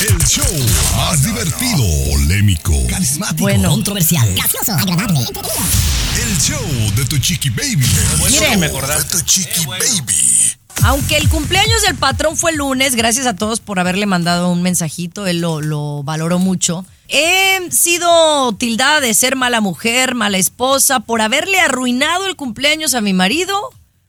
[0.00, 0.44] El show
[0.96, 3.70] más divertido, polémico, Carismático, Bueno.
[3.70, 7.86] controversial, gracioso, agradable, el show de tu chiqui baby.
[8.30, 8.60] Miren.
[8.60, 9.16] me acordaste.
[9.16, 10.56] De tu chiqui baby.
[10.84, 14.62] Aunque el cumpleaños del patrón fue el lunes, gracias a todos por haberle mandado un
[14.62, 16.86] mensajito, él lo, lo valoró mucho.
[17.08, 23.02] He sido tildada de ser mala mujer, mala esposa, por haberle arruinado el cumpleaños a
[23.02, 23.54] mi marido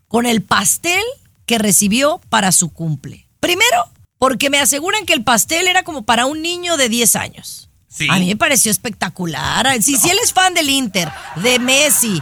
[0.07, 1.03] con el pastel
[1.45, 3.27] que recibió para su cumple.
[3.41, 3.83] Primero,
[4.21, 7.69] porque me aseguran que el pastel era como para un niño de 10 años.
[7.87, 8.05] Sí.
[8.07, 9.81] A mí me pareció espectacular.
[9.81, 12.21] Si, si él es fan del Inter, de Messi,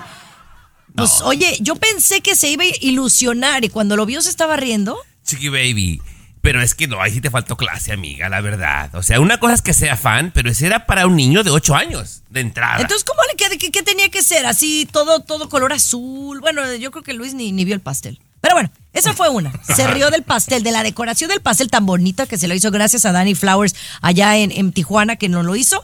[0.95, 4.55] pues oye, yo pensé que se iba a ilusionar y cuando lo vio se estaba
[4.55, 4.97] riendo.
[5.25, 6.01] Chiqui Baby.
[6.41, 8.95] Pero es que no, ahí sí te faltó clase, amiga, la verdad.
[8.95, 11.49] O sea, una cosa es que sea fan, pero ese era para un niño de
[11.49, 12.79] 8 años, de entrada.
[12.79, 14.45] Entonces, ¿cómo le qué, qué- qué tenía que ser?
[14.45, 16.39] Así, todo, todo color azul.
[16.39, 18.21] Bueno, yo creo que Luis ni, ni vio el pastel.
[18.41, 19.51] Pero bueno, esa fue una.
[19.63, 22.71] Se rió del pastel, de la decoración del pastel tan bonita que se lo hizo
[22.71, 25.83] gracias a Danny Flowers allá en, en Tijuana que nos lo hizo.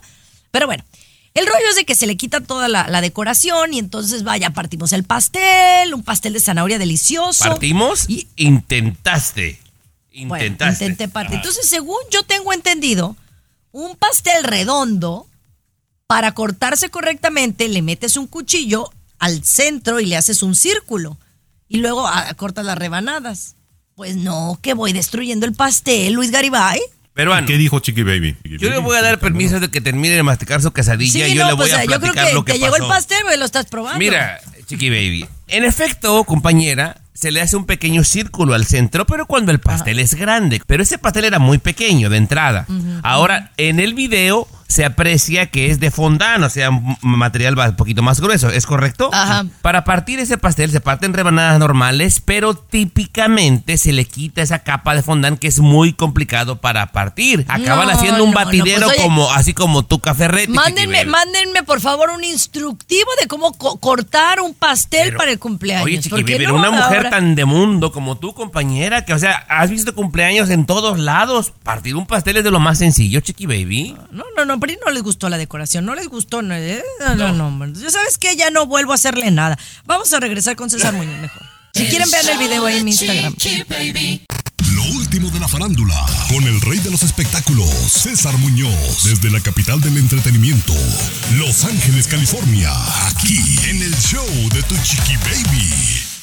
[0.51, 0.83] Pero bueno,
[1.33, 4.51] el rollo es de que se le quita toda la, la decoración y entonces vaya,
[4.51, 7.43] partimos el pastel, un pastel de zanahoria delicioso.
[7.43, 8.05] ¿Partimos?
[8.09, 9.59] Y, Intentaste.
[10.13, 10.85] Bueno, Intentaste.
[10.85, 11.35] intenté partir.
[11.35, 13.17] Entonces, según yo tengo entendido,
[13.73, 15.27] un pastel redondo,
[16.07, 21.17] para cortarse correctamente, le metes un cuchillo al centro y le haces un círculo.
[21.67, 23.55] Y luego ah, cortas las rebanadas.
[23.95, 26.79] Pues no, que voy destruyendo el pastel, Luis Garibay.
[27.13, 27.47] Peruano.
[27.47, 28.35] ¿Qué dijo Chiqui Baby?
[28.43, 31.33] Yo le voy a dar permiso de que termine de masticar su quesadilla Sí, y
[31.33, 32.87] yo no, le voy pues a yo creo platicar que lo que te llegó el
[32.87, 33.99] pastel, pues lo estás probando.
[33.99, 35.25] Mira, Chiqui Baby.
[35.47, 39.99] En efecto, compañera, se le hace un pequeño círculo al centro, pero cuando el pastel
[39.99, 40.61] es grande.
[40.67, 42.67] Pero ese pastel era muy pequeño de entrada.
[43.01, 47.75] Ahora, en el video se aprecia que es de fondant, o sea, un material un
[47.75, 49.09] poquito más grueso, ¿es correcto?
[49.13, 49.45] Ajá.
[49.61, 54.95] Para partir ese pastel se parten rebanadas normales, pero típicamente se le quita esa capa
[54.95, 57.45] de fondant que es muy complicado para partir.
[57.47, 60.47] Acaban No, haciendo un no, no, batidero pues, oye, como así como tu café.
[60.47, 65.39] Mándenme, mándenme por favor un instructivo de cómo co- cortar un pastel Pero, para el
[65.39, 66.11] cumpleaños.
[66.11, 70.49] Oye, una mujer Tan de mundo como tú, compañera, que, o sea, has visto cumpleaños
[70.49, 71.53] en todos lados.
[71.63, 73.95] Partir un pastel es de lo más sencillo, Chiqui Baby.
[74.11, 76.41] No, no, no, pero no les gustó la decoración, no les gustó.
[76.41, 76.83] No, eh,
[77.17, 77.73] no, no.
[77.73, 79.57] Ya sabes que ya no vuelvo a hacerle nada.
[79.85, 81.41] Vamos a regresar con César Muñoz mejor.
[81.73, 83.35] Si quieren vean el video ahí en mi Instagram.
[84.73, 89.41] Lo último de la farándula, con el rey de los espectáculos, César Muñoz, desde la
[89.41, 90.73] capital del entretenimiento,
[91.37, 92.71] Los Ángeles, California,
[93.07, 96.14] aquí en el show de tu chiqui baby.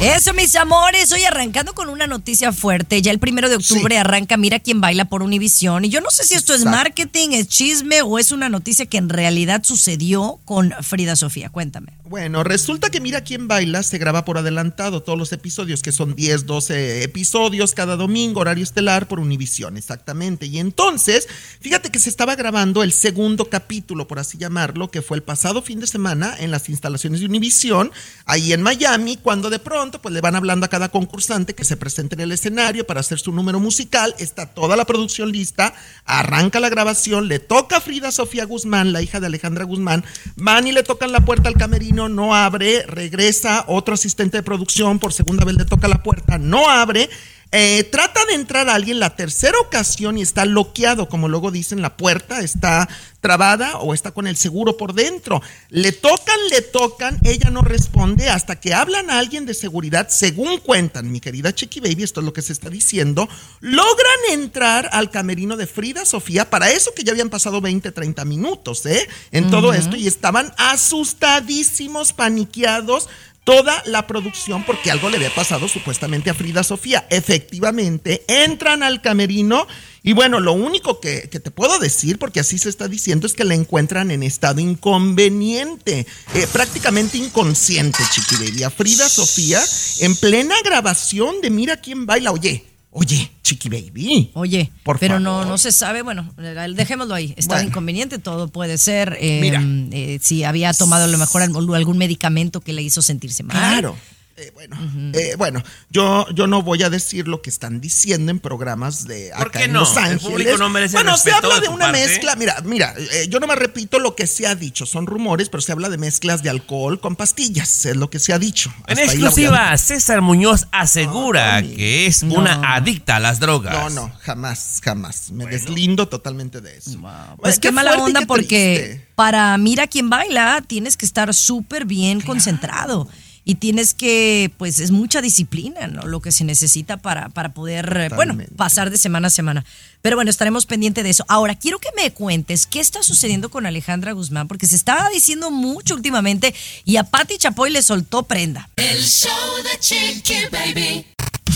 [0.00, 3.02] Eso, mis amores, hoy arrancando con una noticia fuerte.
[3.02, 3.98] Ya el primero de octubre Sí.
[3.98, 5.84] arranca Mira quién baila por Univisión.
[5.84, 8.96] Y yo no sé si esto es marketing, es chisme o es una noticia que
[8.96, 11.50] en realidad sucedió con Frida Sofía.
[11.50, 11.92] Cuéntame.
[12.08, 16.16] Bueno, resulta que Mira quién baila se graba por adelantado todos los episodios, que son
[16.16, 20.46] 10, 12 episodios cada domingo, horario estelar por Univisión, exactamente.
[20.46, 21.28] Y entonces,
[21.60, 25.62] fíjate que se estaba grabando el segundo capítulo, por así llamarlo, que fue el pasado
[25.62, 27.92] fin de semana en las instalaciones de Univisión,
[28.24, 31.76] ahí en Miami, cuando de pronto pues le van hablando a cada concursante que se
[31.76, 36.60] presente en el escenario para hacer su número musical, está toda la producción lista, arranca
[36.60, 40.04] la grabación, le toca a Frida Sofía Guzmán, la hija de Alejandra Guzmán,
[40.36, 44.98] van y le tocan la puerta al camerino, no abre, regresa otro asistente de producción,
[44.98, 47.10] por segunda vez le toca la puerta, no abre.
[47.52, 51.96] Eh, trata de entrar alguien la tercera ocasión y está bloqueado, como luego dicen, la
[51.96, 52.88] puerta está
[53.20, 55.42] trabada o está con el seguro por dentro.
[55.68, 60.58] Le tocan, le tocan, ella no responde hasta que hablan a alguien de seguridad, según
[60.58, 63.28] cuentan, mi querida Chiqui Baby, esto es lo que se está diciendo,
[63.60, 68.24] logran entrar al camerino de Frida Sofía, para eso que ya habían pasado 20, 30
[68.24, 69.08] minutos, ¿eh?
[69.32, 73.08] En todo esto y estaban asustadísimos, paniqueados
[73.44, 77.06] toda la producción porque algo le había pasado supuestamente a Frida Sofía.
[77.10, 79.66] Efectivamente, entran al camerino
[80.02, 83.44] y bueno, lo único que, te puedo decir, porque así se está diciendo, es que
[83.44, 88.62] la encuentran en estado inconveniente, eh, prácticamente inconsciente, Chiqui Baby.
[88.62, 89.62] A Frida Sofía
[89.98, 92.32] en plena grabación de Mira quién baila.
[92.32, 94.30] Oye, oye, Chiqui Baby.
[94.34, 95.46] Oye, Por pero no, favor.
[95.46, 96.32] no se sabe, bueno,
[96.74, 97.34] dejémoslo ahí.
[97.36, 97.68] Está Bueno.
[97.70, 99.16] inconveniente, todo puede ser.
[99.20, 99.62] eh, Mira.
[99.92, 103.56] eh, si había tomado a lo mejor algún medicamento que le hizo sentirse mal.
[103.56, 103.96] Claro.
[104.40, 104.76] Eh, bueno,
[105.12, 109.30] eh, bueno, yo, yo no voy a decir lo que están diciendo en programas de
[109.36, 109.80] ¿Por acá qué en no?
[109.80, 110.22] Los El Ángeles.
[110.22, 112.06] público no merece bueno, se habla de una parte.
[112.06, 112.36] mezcla.
[112.36, 114.86] Mira, mira, eh, yo no me repito lo que se ha dicho.
[114.86, 117.84] Son rumores, pero se habla de mezclas de alcohol con pastillas.
[117.84, 118.72] Es lo que se ha dicho.
[118.86, 122.36] En Hasta a exclusiva, César Muñoz asegura No, que es no.
[122.36, 123.74] una adicta a las drogas.
[123.74, 125.30] No, no, jamás, jamás.
[125.32, 126.98] Me deslindo totalmente de eso.
[127.38, 131.84] Pues Qué qué mala onda qué porque para Mira quién baila tienes que estar súper
[131.84, 133.08] bien concentrado
[133.44, 136.02] y tienes que, pues es mucha disciplina, ¿no?
[136.02, 139.64] Lo que se necesita para, para poder, eh, bueno, pasar de semana a semana.
[140.02, 141.24] Pero bueno, estaremos pendientes de eso.
[141.28, 145.50] Ahora, quiero que me cuentes qué está sucediendo con Alejandra Guzmán, porque se estaba diciendo
[145.50, 148.68] mucho últimamente y a Patti Chapoy le soltó prenda.
[148.76, 149.30] El show
[149.62, 151.06] de Chiqui Baby.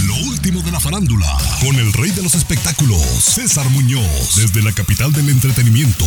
[0.06, 4.72] Lo último de la farándula, con el rey de los espectáculos, César Muñoz, desde la
[4.72, 6.04] capital del entretenimiento,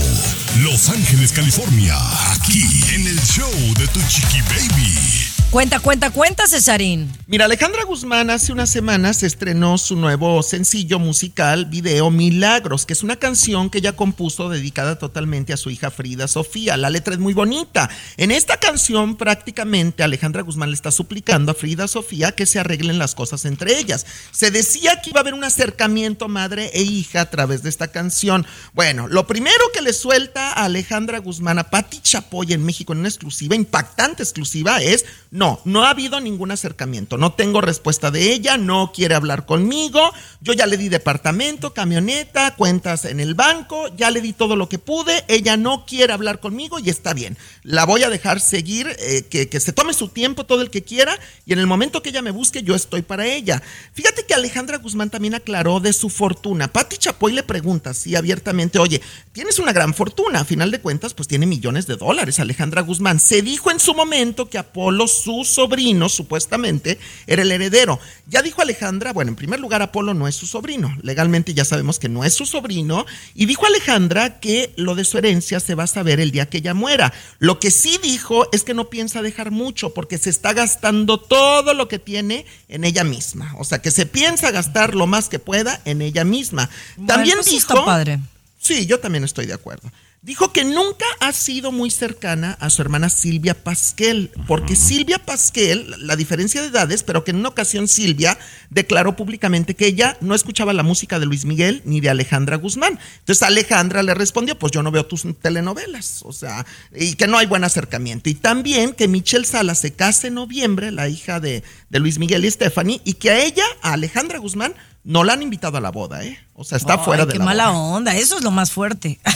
[0.60, 1.96] Los Ángeles, California,
[2.34, 2.63] aquí
[2.94, 5.37] en el show de Tu Chiqui Baby.
[5.50, 7.10] Cuenta, cuenta, cuenta, Cesarín.
[7.26, 13.02] Mira, Alejandra Guzmán hace unas semanas estrenó su nuevo sencillo musical, video Milagros, que es
[13.02, 16.76] una canción que ella compuso dedicada totalmente a su hija Frida Sofía.
[16.76, 17.90] La letra es muy bonita.
[18.18, 23.00] En esta canción prácticamente Alejandra Guzmán le está suplicando a Frida Sofía que se arreglen
[23.00, 24.06] las cosas entre ellas.
[24.32, 27.88] Se decía que iba a haber un acercamiento madre e hija a través de esta
[27.88, 28.46] canción.
[28.74, 33.00] Bueno, lo primero que le suelta a Alejandra Guzmán a Patti Chapoy en México en
[33.00, 35.06] una exclusiva, impactante exclusiva, es
[35.38, 37.15] no, no ha habido ningún acercamiento.
[37.15, 40.02] No tengo respuesta de ella, no quiere hablar conmigo.
[40.41, 44.67] Yo ya le di departamento, camioneta, cuentas en el banco, ya le di todo lo
[44.67, 45.23] que pude.
[45.28, 47.38] Ella no quiere hablar conmigo y está bien.
[47.62, 50.84] La voy a dejar seguir, eh, que, que se tome su tiempo todo el que
[50.84, 53.62] quiera y en el momento que ella me busque, yo estoy para ella.
[53.93, 56.73] Fíjate que Alejandra Guzmán también aclaró de su fortuna.
[56.73, 61.13] Patti Chapoy le pregunta así abiertamente, oye, tienes una gran fortuna, a final de cuentas,
[61.13, 62.39] pues tiene millones de dólares.
[62.39, 68.00] Alejandra Guzmán se dijo en su momento que Apolo, su sobrino, supuestamente, era el heredero.
[68.28, 70.96] Ya dijo Alejandra, bueno, en primer lugar, Apolo no es su sobrino.
[71.02, 73.06] Legalmente ya sabemos que no es su sobrino.
[73.36, 76.60] Y dijo Alejandra que lo de su herencia se va a saber el día que
[76.60, 77.13] ella muera.
[77.40, 81.74] Lo que sí dijo es que no piensa dejar mucho porque se está gastando todo
[81.74, 83.54] lo que tiene en ella misma.
[83.58, 86.70] O sea, que se piensa gastar lo más que pueda en ella misma.
[87.06, 87.74] También Bueno, dijo...
[87.74, 88.20] está padre.
[88.60, 89.92] Sí, yo también estoy de acuerdo.
[90.23, 95.93] Dijo que nunca ha sido muy cercana a su hermana Silvia Pasquel, porque Silvia Pasquel,
[95.99, 98.38] la diferencia de edades, pero que en una ocasión Silvia
[98.71, 102.99] declaró públicamente que ella no escuchaba la música de Luis Miguel ni de Alejandra Guzmán.
[103.19, 107.38] Entonces Alejandra le respondió, pues yo no veo tus telenovelas, o sea, y que no
[107.38, 108.30] hay buen acercamiento.
[108.30, 112.43] Y también que Michelle Sala se case en noviembre, la hija de, de Luis Miguel
[112.43, 114.73] y Stephanie, y que a ella, a Alejandra Guzmán,
[115.08, 116.38] no la han invitado a la boda, ¿eh?
[116.54, 117.80] O sea, está Ay, fuera de qué la mala boda.
[117.80, 119.20] onda, eso es lo más fuerte.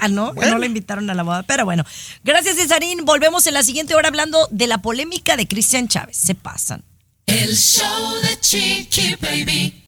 [0.00, 0.34] Ah, ¿No?
[0.34, 0.52] Bueno.
[0.54, 1.44] no le invitaron a la boda.
[1.44, 1.84] Pero bueno,
[2.24, 3.04] gracias Cesarín.
[3.04, 6.16] Volvemos en la siguiente hora hablando de la polémica de Cristian Chávez.
[6.16, 6.82] Se pasan.
[7.26, 9.86] El show de Chiqui Baby.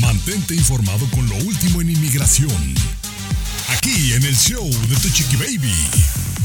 [0.00, 2.74] Mantente informado con lo último en inmigración.
[3.68, 5.72] Aquí en el show de Tu Chiqui Baby.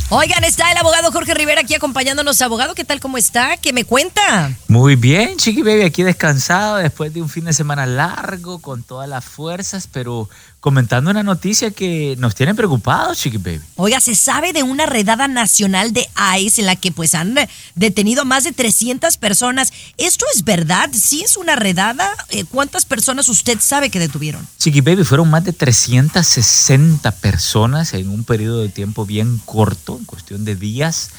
[0.10, 2.42] Oigan, está el abogado Jorge Rivera aquí acompañándonos.
[2.42, 3.02] Abogado, ¿qué tal?
[3.02, 3.58] ¿Cómo está?
[3.58, 4.56] ¿Qué me cuenta?
[4.70, 9.10] Muy bien, Chiqui Baby, aquí descansado después de un fin de semana largo con todas
[9.10, 13.62] las fuerzas, pero comentando una noticia que nos tiene preocupados, Chiqui Baby.
[13.76, 16.08] Oiga, se sabe de una redada nacional de
[16.40, 17.36] ICE en la que pues han
[17.76, 19.72] detenido a más de 300 personas.
[19.98, 20.90] ¿Esto es verdad?
[20.94, 22.10] ¿Sí es una redada?
[22.30, 24.48] Eh, ¿Cuántas personas usted sabe que detuvieron?
[24.58, 30.06] Chiqui Baby, fueron más de 360 personas en un periodo de tiempo bien corto, en
[30.06, 31.12] cuestión de días.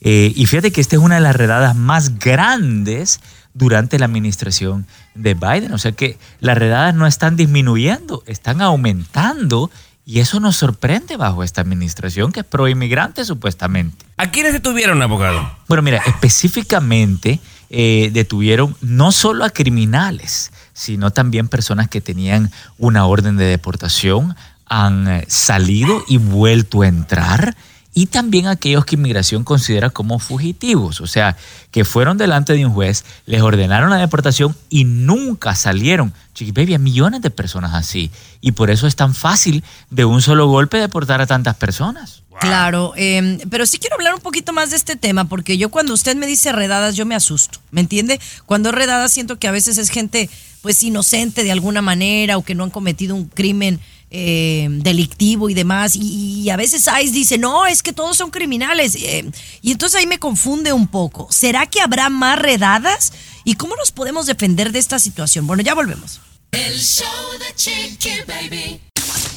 [0.00, 3.20] Eh, y fíjate que esta es una de las redadas más grandes
[3.58, 5.72] durante la administración de Biden.
[5.72, 9.70] O sea que las redadas no están disminuyendo, están aumentando.
[10.06, 14.06] Y eso nos sorprende bajo esta administración que es pro inmigrante supuestamente.
[14.16, 15.50] ¿A quiénes detuvieron, abogado?
[15.68, 23.04] Bueno, mira, específicamente eh, detuvieron no solo a criminales, sino también personas que tenían una
[23.04, 27.54] orden de deportación, han eh, salido y vuelto a entrar,
[27.98, 31.36] y también aquellos que inmigración considera como fugitivos, o sea,
[31.72, 36.14] que fueron delante de un juez, les ordenaron la deportación y nunca salieron.
[36.32, 40.22] Chiqui baby, hay millones de personas así, y por eso es tan fácil de un
[40.22, 42.22] solo golpe deportar a tantas personas.
[42.40, 45.92] Claro, eh, pero sí quiero hablar un poquito más de este tema, porque yo cuando
[45.92, 48.20] usted me dice redadas, yo me asusto, ¿me entiende?
[48.46, 50.30] Cuando es redadas siento que a veces es gente
[50.62, 53.80] pues inocente de alguna manera o que no han cometido un crimen
[54.10, 58.30] eh, delictivo y demás, y, y a veces ICE dice, no, es que todos son
[58.30, 59.30] criminales, eh,
[59.62, 61.28] y entonces ahí me confunde un poco.
[61.30, 63.12] ¿Será que habrá más redadas?
[63.44, 65.46] ¿Y cómo nos podemos defender de esta situación?
[65.46, 66.20] Bueno, ya volvemos.
[66.52, 67.06] El show
[67.38, 68.80] de Chiqui Baby.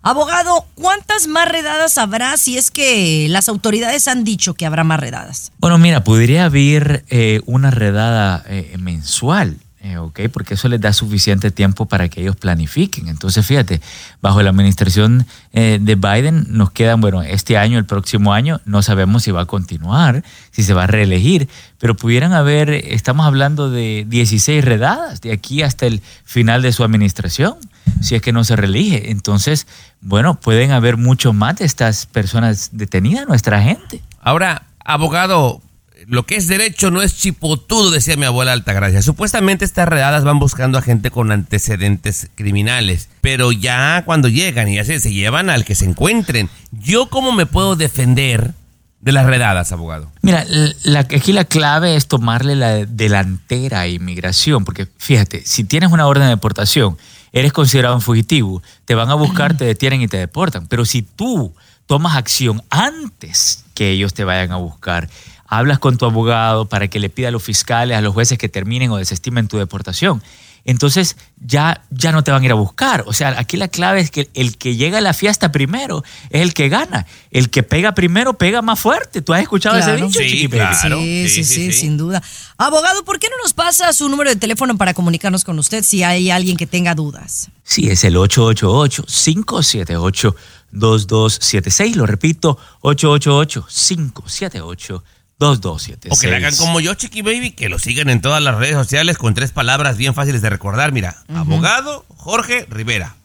[0.03, 4.99] Abogado, ¿cuántas más redadas habrá si es que las autoridades han dicho que habrá más
[4.99, 5.51] redadas?
[5.57, 10.19] Bueno, mira, podría haber eh, una redada eh, mensual, eh, ¿ok?
[10.33, 13.07] Porque eso les da suficiente tiempo para que ellos planifiquen.
[13.07, 13.79] Entonces, fíjate,
[14.21, 18.81] bajo la administración eh, de Biden nos quedan, bueno, este año, el próximo año, no
[18.81, 21.47] sabemos si va a continuar, si se va a reelegir,
[21.79, 26.83] pero pudieran haber, estamos hablando de 16 redadas de aquí hasta el final de su
[26.83, 27.55] administración,
[28.01, 29.09] si es que no se reelige.
[29.11, 29.67] Entonces,
[30.01, 34.01] bueno, pueden haber mucho más de estas personas detenidas, nuestra gente.
[34.19, 35.61] Ahora, abogado,
[36.07, 39.01] lo que es derecho no es chipotudo, decía mi abuela Altagracia.
[39.01, 44.77] Supuestamente estas redadas van buscando a gente con antecedentes criminales, pero ya cuando llegan y
[44.77, 46.49] ya se, llevan al que se encuentren.
[46.71, 48.53] ¿Yo cómo me puedo defender
[49.01, 50.09] de las redadas, abogado?
[50.21, 50.45] Mira,
[50.83, 56.07] la, aquí la clave es tomarle la delantera a inmigración, porque fíjate, si tienes una
[56.07, 56.97] orden de deportación,
[57.33, 60.67] eres considerado un fugitivo, te van a buscar, te detienen y te deportan.
[60.67, 61.53] Pero si tú
[61.85, 65.09] tomas acción antes que ellos te vayan a buscar,
[65.47, 68.49] hablas con tu abogado para que le pida a los fiscales, a los jueces que
[68.49, 70.21] terminen o desestimen tu deportación,
[70.65, 73.05] entonces ya, ya no te van a ir a buscar.
[73.07, 76.41] O sea, aquí la clave es que el que llega a la fiesta primero es
[76.41, 77.05] el que gana.
[77.31, 79.21] El que pega primero pega más fuerte.
[79.21, 80.07] ¿Tú has escuchado ese Claro.
[80.07, 80.99] dicho, Sí, claro.
[80.99, 81.79] sí, sí, Sí, sí, sí, sí.
[81.79, 82.21] sin duda.
[82.57, 86.03] Abogado, ¿por qué no nos pasa su número de teléfono para comunicarnos con usted si
[86.03, 87.49] hay alguien que tenga dudas?
[87.63, 88.17] Sí, es el
[90.73, 91.95] 888-578-2276.
[91.95, 92.57] Lo repito,
[95.39, 96.07] 888-578-2276.
[96.09, 98.75] O que le hagan como yo, Chiqui Baby, que lo sigan en todas las redes
[98.75, 100.91] sociales con tres palabras bien fáciles de recordar.
[100.91, 103.15] Mira, abogado Jorge Rivera.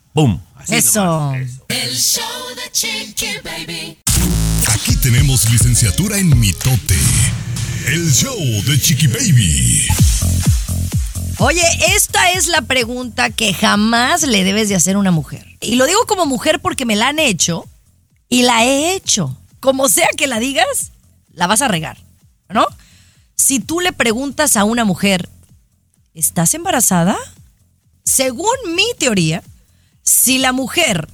[0.57, 1.33] Así Eso.
[1.35, 1.64] eso.
[1.68, 2.22] El show
[2.55, 3.98] de Chiqui Baby.
[4.68, 6.98] Aquí tenemos licenciatura en mitote.
[7.87, 9.88] El show de Chiqui Baby.
[11.38, 11.64] Oye,
[11.96, 15.44] esta es la pregunta que jamás le debes de hacer a una mujer.
[15.61, 17.66] Y lo digo como mujer porque me la han hecho
[18.29, 19.37] y la he hecho.
[19.61, 20.92] Como sea que la digas,
[21.33, 21.99] la vas a regar,
[22.49, 22.66] ¿no?
[23.35, 25.29] Si tú le preguntas a una mujer,
[26.14, 27.16] ¿estás embarazada?
[28.05, 29.42] Según mi teoría,
[30.03, 31.09] si la mujer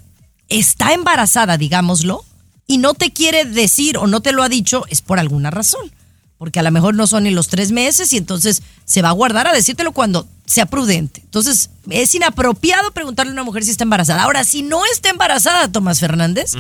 [0.48, 2.24] está embarazada, digámoslo,
[2.66, 5.90] y no te quiere decir o no te lo ha dicho, es por alguna razón.
[6.37, 9.12] Porque a lo mejor no son ni los tres meses y entonces se va a
[9.12, 11.20] guardar a decírtelo cuando sea prudente.
[11.24, 14.22] Entonces, es inapropiado preguntarle a una mujer si está embarazada.
[14.22, 16.52] Ahora, si no está embarazada, Tomás Fernández,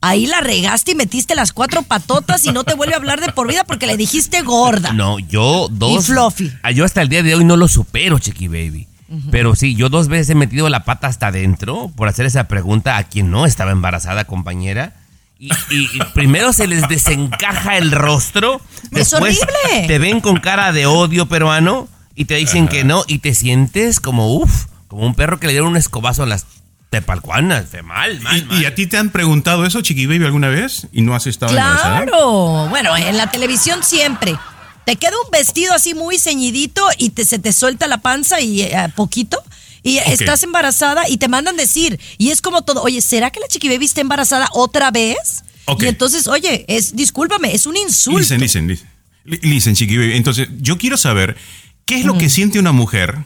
[0.00, 3.32] ahí la regaste y metiste las cuatro patotas y no te vuelve a hablar de
[3.32, 4.92] por vida porque le dijiste gorda.
[4.92, 6.02] No, yo dos.
[6.08, 6.52] Y fluffy.
[6.62, 8.86] Ah, Yo hasta el día de hoy no lo supero, Chiqui Baby.
[9.30, 12.96] Pero sí, yo dos veces he metido la pata hasta adentro por hacer esa pregunta
[12.96, 14.94] a quien no estaba embarazada, compañera.
[15.38, 18.60] Y, y- y primero se les desencaja el rostro.
[18.84, 19.86] Es después horrible.
[19.86, 24.00] Te ven con cara de odio peruano y te dicen que no y te sientes
[24.00, 26.44] como, uff, como un perro que le dieron un escobazo en las
[26.90, 27.72] tepalcuanas.
[27.72, 28.62] De mal, mal, ¿Y, mal.
[28.62, 30.86] y a ti te han preguntado eso, Chiqui Baby, alguna vez?
[30.92, 32.02] ¿Y no has estado embarazada?
[32.04, 32.66] Claro.
[32.70, 34.36] Bueno, en la televisión siempre.
[34.84, 38.62] Te queda un vestido así muy ceñidito y te, se te suelta la panza y
[38.62, 39.42] eh, poquito.
[39.82, 42.00] Y estás embarazada y te mandan decir.
[42.18, 42.82] Y es como todo.
[42.82, 45.44] Oye, ¿será que la chiqui baby está embarazada otra vez?
[45.66, 45.82] Ok.
[45.82, 48.18] Y entonces, oye, es, discúlpame, es un insulto.
[48.20, 48.88] Listen, listen, listen.
[49.24, 50.16] Li- Listen, Chiqui Baby.
[50.16, 51.36] Entonces, yo quiero saber
[51.84, 52.18] qué es lo Mm.
[52.18, 53.16] que siente una mujer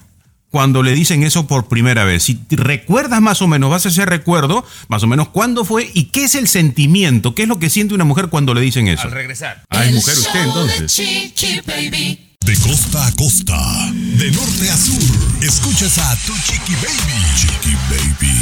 [0.50, 2.24] cuando le dicen eso por primera vez.
[2.24, 6.04] Si recuerdas más o menos, vas a hacer recuerdo, más o menos cuándo fue y
[6.04, 9.02] qué es el sentimiento, qué es lo que siente una mujer cuando le dicen eso.
[9.02, 9.62] Al regresar.
[9.70, 10.94] Ay, El mujer, usted show de entonces.
[10.94, 12.26] Chiqui Baby.
[12.40, 17.12] De costa a costa, de norte a sur, escuchas a Tu Chiqui Baby.
[17.36, 18.40] Chiqui Baby.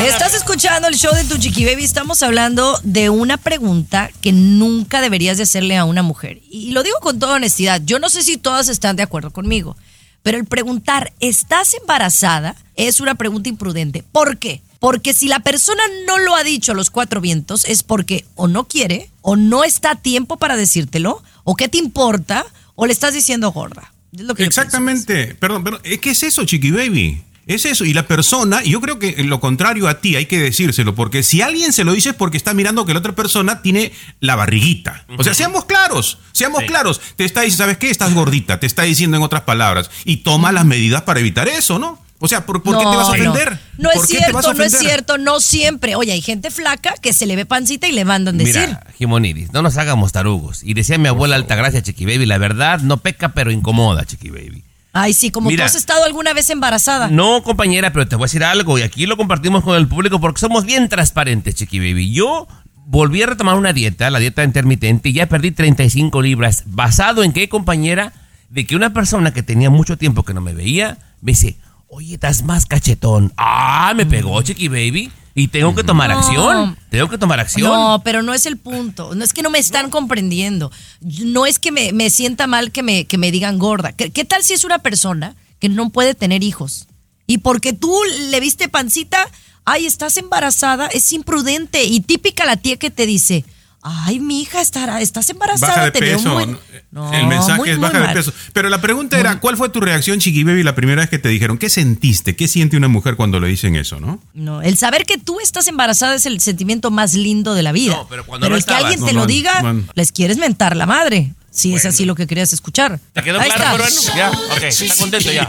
[0.00, 1.84] Estás escuchando el show de tu chiqui baby.
[1.84, 6.40] Estamos hablando de una pregunta que nunca deberías de hacerle a una mujer.
[6.50, 7.80] Y lo digo con toda honestidad.
[7.84, 9.76] Yo no sé si todas están de acuerdo conmigo.
[10.24, 12.56] Pero el preguntar, ¿estás embarazada?
[12.76, 14.02] Es una pregunta imprudente.
[14.10, 14.62] ¿Por qué?
[14.80, 18.48] Porque si la persona no lo ha dicho a los cuatro vientos, es porque o
[18.48, 22.94] no quiere, o no está a tiempo para decírtelo, o qué te importa, o le
[22.94, 23.92] estás diciendo gorda.
[24.12, 25.34] Lo que yo Exactamente.
[25.34, 25.82] Perdón, perdón.
[25.84, 27.22] Es que es eso, Chiqui Baby.
[27.46, 27.84] Es eso.
[27.84, 31.22] Y la persona, y yo creo que lo contrario a ti hay que decírselo, porque
[31.22, 34.34] si alguien se lo dice es porque está mirando que la otra persona tiene la
[34.36, 35.04] barriguita.
[35.18, 36.66] O sea, seamos claros, seamos Sí.
[36.66, 37.00] claros.
[37.16, 37.90] Te está diciendo, ¿sabes qué?
[37.90, 39.90] Estás gordita, te está diciendo en otras palabras.
[40.04, 42.02] Y toma las medidas para evitar eso, ¿no?
[42.20, 43.58] O sea, ¿por, por qué te vas a ofender?
[43.76, 45.94] No, es cierto, no es cierto, no siempre.
[45.96, 48.60] Oye, hay gente flaca que se le ve pancita y le mandan decir.
[48.60, 50.62] Mira, Jimonidis, no nos hagamos tarugos.
[50.62, 54.64] Y decía mi abuela Altagracia Chiqui Baby, la verdad no peca pero incomoda, Chiqui Baby.
[54.94, 57.08] Ay, sí, como tú has estado alguna vez embarazada.
[57.08, 60.20] No, compañera, pero te voy a decir algo y aquí lo compartimos con el público
[60.20, 62.12] porque somos bien transparentes, Chiqui Baby.
[62.12, 62.46] Yo
[62.86, 66.62] volví a retomar una dieta, la dieta intermitente, y ya perdí 35 libras.
[66.66, 68.12] ¿Basado en qué, compañera?
[68.50, 71.56] De que una persona que tenía mucho tiempo que no me veía, me dice,
[71.94, 73.32] oye, estás más cachetón.
[73.36, 75.12] Ah, me pegó, Chiqui Baby.
[75.36, 76.76] Y tengo que tomar acción.
[76.90, 77.70] Tengo que tomar acción.
[77.70, 79.14] No, pero no es el punto.
[79.14, 80.70] No es que no me están comprendiendo.
[81.00, 83.92] No es que me, sienta mal que me, que me digan gorda.
[83.92, 86.86] ¿Qué, ¿Qué, tal si es una persona que no puede tener hijos?
[87.26, 87.96] Y porque tú
[88.30, 89.28] le viste pancita,
[89.64, 91.84] ay, estás embarazada, es imprudente.
[91.84, 93.44] Y típica la tía que te dice,
[93.84, 96.40] ay, mi hija, estás embarazada, baja de peso.
[96.40, 98.32] el mensaje es baja de peso.
[98.52, 101.28] Pero la pregunta era, ¿cuál fue tu reacción, Chiqui Baby, la primera vez que te
[101.28, 101.58] dijeron?
[101.58, 102.34] ¿Qué sentiste?
[102.34, 104.20] ¿Qué siente una mujer cuando le dicen eso, no?
[104.32, 107.94] No, el saber que tú estás embarazada es el sentimiento más lindo de la vida.
[107.94, 109.62] No, pero cuando el que alguien te lo diga,
[109.94, 111.34] les quieres mentar la madre.
[111.50, 112.98] Si es así lo que querías escuchar.
[113.12, 113.84] ¿Te quedó claro,
[114.16, 115.48] Ya, ok, está contento ya.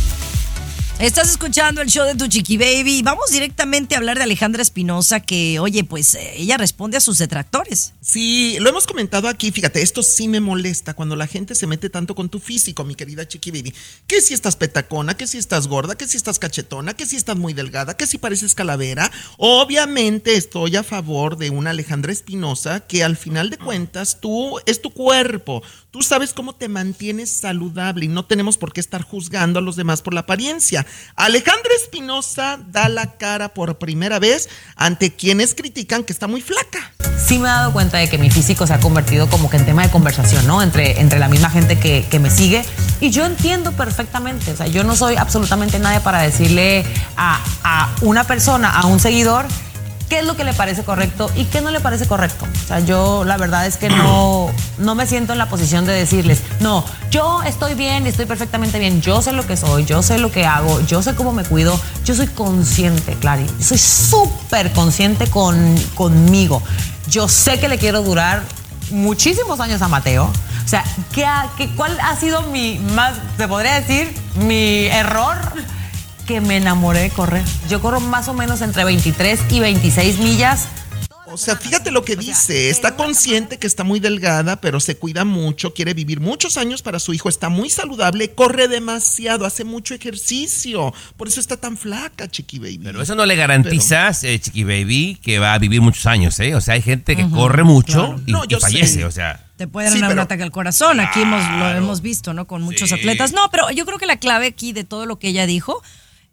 [1.01, 3.01] Estás escuchando el show de tu chiqui baby.
[3.01, 7.17] Vamos directamente a hablar de Alejandra Espinosa, que, oye, pues eh, ella responde a sus
[7.17, 7.95] detractores.
[8.01, 9.51] Sí, lo hemos comentado aquí.
[9.51, 12.93] Fíjate, esto sí me molesta cuando la gente se mete tanto con tu físico, mi
[12.93, 13.73] querida chiqui baby.
[14.05, 17.35] Que si estás petacona, que si estás gorda, que si estás cachetona, que si estás
[17.35, 19.11] muy delgada, que si pareces calavera.
[19.37, 24.83] Obviamente estoy a favor de una Alejandra Espinosa que al final de cuentas tú es
[24.83, 25.63] tu cuerpo.
[25.89, 29.75] Tú sabes cómo te mantienes saludable y no tenemos por qué estar juzgando a los
[29.75, 30.85] demás por la apariencia.
[31.15, 36.93] Alejandra Espinosa da la cara por primera vez ante quienes critican que está muy flaca.
[37.17, 39.65] Sí me he dado cuenta de que mi físico se ha convertido como que en
[39.65, 40.61] tema de conversación, ¿no?
[40.61, 42.63] Entre, entre la misma gente que, que me sigue.
[42.99, 46.85] Y yo entiendo perfectamente, o sea, yo no soy absolutamente nadie para decirle
[47.17, 49.45] a, a una persona, a un seguidor,
[50.11, 52.45] qué es lo que le parece correcto y qué no le parece correcto.
[52.65, 55.93] O sea, yo la verdad es que no, no me siento en la posición de
[55.93, 60.17] decirles, no, yo estoy bien, estoy perfectamente bien, yo sé lo que soy, yo sé
[60.17, 65.27] lo que hago, yo sé cómo me cuido, yo soy consciente, Clary, soy súper consciente
[65.27, 66.61] con, conmigo.
[67.07, 68.43] Yo sé que le quiero durar
[68.89, 70.25] muchísimos años a Mateo.
[70.25, 70.83] O sea,
[71.13, 75.37] ¿qué, qué, ¿cuál ha sido mi más, se podría decir, mi error?
[76.21, 77.43] Que me enamoré de correr.
[77.69, 80.67] Yo corro más o menos entre 23 y 26 millas.
[81.33, 82.69] O sea, fíjate lo que dice.
[82.69, 86.99] Está consciente que está muy delgada, pero se cuida mucho, quiere vivir muchos años para
[86.99, 90.93] su hijo, está muy saludable, corre demasiado, hace mucho ejercicio.
[91.15, 92.81] Por eso está tan flaca, Chiqui Baby.
[92.83, 96.53] Pero eso no le garantizas, eh, Chiqui Baby, que va a vivir muchos años, ¿eh?
[96.55, 99.47] O sea, hay gente que corre mucho y, fallece, o sea.
[99.55, 100.99] Te puede dar un ataque al corazón.
[100.99, 102.45] Aquí hemos, lo hemos visto, ¿no?
[102.45, 103.31] Con muchos atletas.
[103.31, 105.81] No, pero yo creo que la clave aquí de todo lo que ella dijo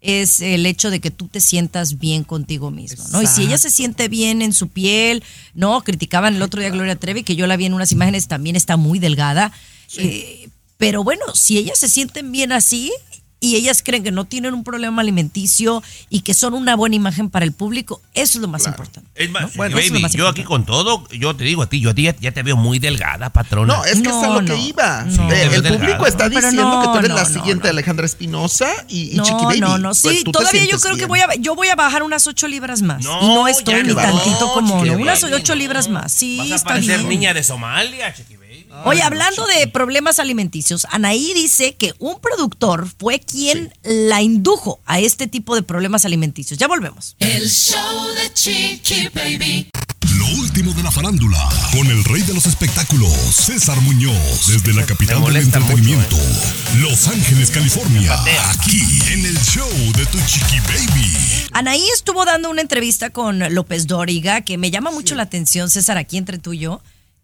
[0.01, 3.21] es el hecho de que tú te sientas bien contigo mismo, ¿no?
[3.21, 5.23] Y si ella se siente bien en su piel,
[5.53, 5.81] ¿no?
[5.81, 8.55] Criticaban el otro día a Gloria Trevi, que yo la vi en unas imágenes, también
[8.55, 9.51] está muy delgada.
[9.97, 12.93] Eh, pero bueno, si ellas se sienten bien así,
[13.39, 17.29] y ellas creen que no tienen un problema alimenticio y que son una buena imagen
[17.29, 19.09] para el público, eso es lo más importante.
[19.15, 21.93] Es más, bueno, baby, yo aquí con todo, yo te digo a ti, yo a
[21.93, 23.77] ti ya, te veo muy delgada, patrona.
[23.77, 25.05] No, es que es a lo que iba.
[25.31, 29.45] Eh, el público está diciendo que tú eres la siguiente Alejandra Espinosa y, y Chiqui
[29.45, 29.59] Baby.
[29.59, 32.27] No, no, pues sí, todavía yo creo que voy a, yo voy a bajar unas
[32.27, 33.03] ocho libras más.
[33.03, 36.11] y no estoy ni tantito como unas ocho libras más.
[36.11, 37.07] Sí, Vas a está bien.
[37.07, 38.38] niña de Somalia, Chiqui
[38.85, 44.99] Oye, hablando de problemas alimenticios, Anaí dice que un productor fue quien la indujo a
[44.99, 46.59] este tipo de problemas alimenticios.
[46.59, 47.15] Ya volvemos.
[47.19, 49.69] El show de Chiqui Baby.
[50.17, 51.37] Lo último de la farándula,
[51.71, 56.53] con el rey de los espectáculos, César Muñoz, desde la capital del entretenimiento, ¿eh?
[56.79, 58.17] Los Ángeles, California,
[58.49, 61.49] aquí en el show de Tu Chiqui Baby.
[61.51, 65.97] Anaí estuvo dando una entrevista con López Dóriga, que me llama mucho la atención, César,
[65.97, 66.81] aquí entre tú y yo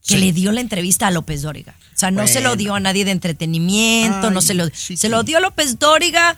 [0.07, 1.75] que le dio la entrevista a López Dóriga.
[1.93, 5.23] O sea, no se lo dio a nadie de entretenimiento, no se lo se lo
[5.23, 6.35] dio a López Dóriga.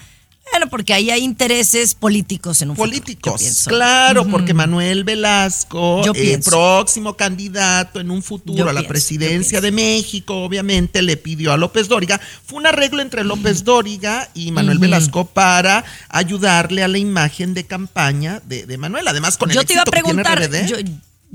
[0.51, 7.17] Bueno, porque ahí hay intereses políticos en un Políticos, claro, porque Manuel Velasco, el próximo
[7.17, 12.19] candidato en un futuro a la presidencia de México, obviamente le pidió a López Dóriga.
[12.45, 17.65] Fue un arreglo entre López Dóriga y Manuel Velasco para ayudarle a la imagen de
[17.65, 19.07] campaña de, Manuel.
[19.07, 20.77] Además, con el yo te iba a preguntar, yo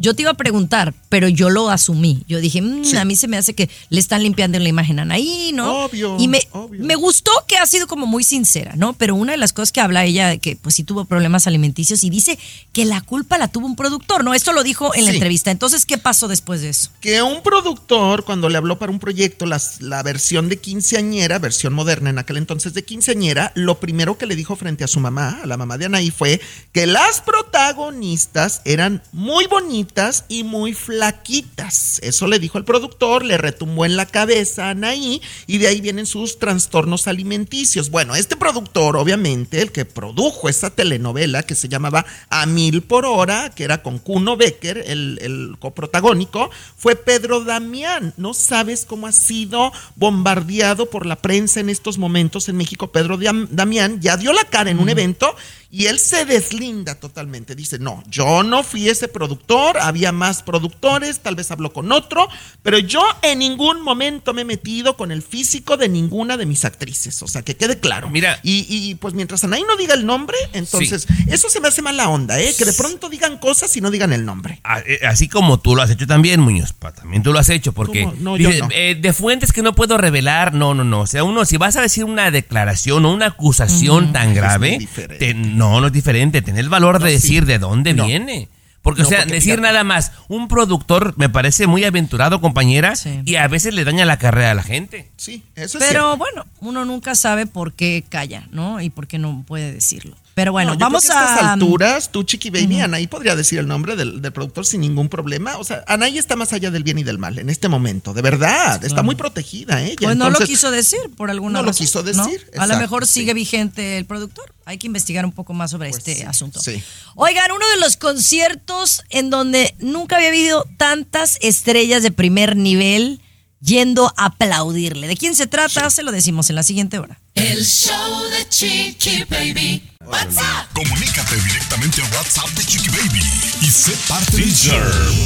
[0.00, 2.24] te iba a preguntar, pero yo lo asumí.
[2.26, 5.02] Yo dije, "Mm, a mí se me hace que le están limpiando la imagen a
[5.02, 5.84] Anaí, ¿no?
[5.84, 6.82] Obvio, Y me, obvio.
[6.84, 8.94] me gustó que ha sido como muy sincera, ¿no?
[8.94, 12.04] Pero una de las cosas que habla ella, de que pues sí tuvo problemas alimenticios
[12.04, 12.38] y dice
[12.72, 14.34] que la culpa la tuvo un productor, ¿no?
[14.34, 15.50] Esto lo dijo en la entrevista.
[15.50, 16.90] Entonces, ¿qué pasó después de eso?
[17.00, 21.72] que un productor, cuando le habló para un proyecto, las- la versión de quinceañera, versión
[21.74, 25.40] moderna en aquel entonces de quinceañera, lo primero que le dijo frente a su mamá,
[25.42, 26.40] a la mamá de Anaí, fue
[26.72, 29.81] que las protagonistas eran muy bonitas
[30.28, 31.98] y muy flaquitas.
[32.02, 35.80] Eso le dijo el productor, le retumbó en la cabeza a Anaí y de ahí
[35.80, 37.90] vienen sus trastornos alimenticios.
[37.90, 43.04] Bueno, este productor, obviamente, el que produjo esta telenovela que se llamaba A Mil por
[43.06, 48.14] Hora, que era con Kuno Becker, el, el coprotagónico, fue Pedro Damián.
[48.16, 52.92] No sabes cómo ha sido bombardeado por la prensa en estos momentos en México.
[52.92, 53.18] Pedro
[53.50, 55.34] Damián ya dio la cara en un evento
[55.72, 57.54] y él se deslinda totalmente.
[57.56, 62.28] Dice, no, yo no fui ese productor, había más productores, tal vez habló con otro,
[62.62, 66.64] pero yo en ningún momento me he metido con el físico de ninguna de mis
[66.66, 67.22] actrices.
[67.22, 68.10] O sea, que quede claro.
[68.10, 68.38] Mira.
[68.42, 72.08] Y, y, pues mientras Anaí no diga el nombre, entonces eso se me hace mala
[72.10, 72.52] onda, ¿eh?
[72.58, 74.60] Que de pronto digan cosas y no digan el nombre.
[74.64, 76.74] A- eh, Así como tú lo has hecho también, Muñoz.
[76.94, 78.06] También tú lo has hecho, porque.
[78.18, 78.68] No, yo dice, no.
[78.72, 81.00] eh, de fuentes que no puedo revelar, no, no, no.
[81.00, 84.86] O sea, uno, si vas a decir una declaración o una acusación tan grave,
[85.18, 86.42] te- no, no es diferente.
[86.42, 87.12] Tener el valor de No, sí.
[87.14, 88.06] decir de dónde No.
[88.06, 88.48] viene.
[88.82, 89.62] Porque, o No, sea, porque decir fíjate.
[89.62, 93.20] nada más, un productor me parece muy aventurado, compañera, Sí.
[93.24, 95.08] y a veces le daña la carrera a la gente.
[95.16, 98.80] Sí, eso es Pero bueno, uno nunca sabe por qué calla, ¿no?
[98.80, 100.16] Y por qué no puede decirlo.
[100.34, 103.36] Pero bueno, No, yo vamos creo que a estas alturas, tú, Chiqui Baby, Anaí podría
[103.36, 105.58] decir el nombre del, del productor sin ningún problema.
[105.58, 108.22] O sea, Anaí está más allá del bien y del mal en este momento, de
[108.22, 108.82] verdad.
[108.84, 109.96] Está muy protegida ella.
[110.00, 112.24] Pues no lo quiso decir por alguna no lo razón, quiso ¿no?
[112.26, 113.20] decir, A lo mejor sí.
[113.20, 114.54] sigue vigente el productor.
[114.64, 116.60] Hay que investigar un poco más sobre Pues este sí, asunto.
[116.60, 116.82] sí.
[117.14, 123.20] Oigan, uno de los conciertos en donde nunca había habido tantas estrellas de primer nivel
[123.60, 125.08] yendo a aplaudirle.
[125.08, 125.90] ¿De quién se trata?
[125.90, 127.20] Se lo decimos en la siguiente hora.
[127.34, 129.82] El show de Chiqui Baby.
[130.04, 130.68] What's up?
[130.74, 133.22] Comunícate directamente a WhatsApp de Chiqui Baby
[133.62, 134.78] y sé parte del show.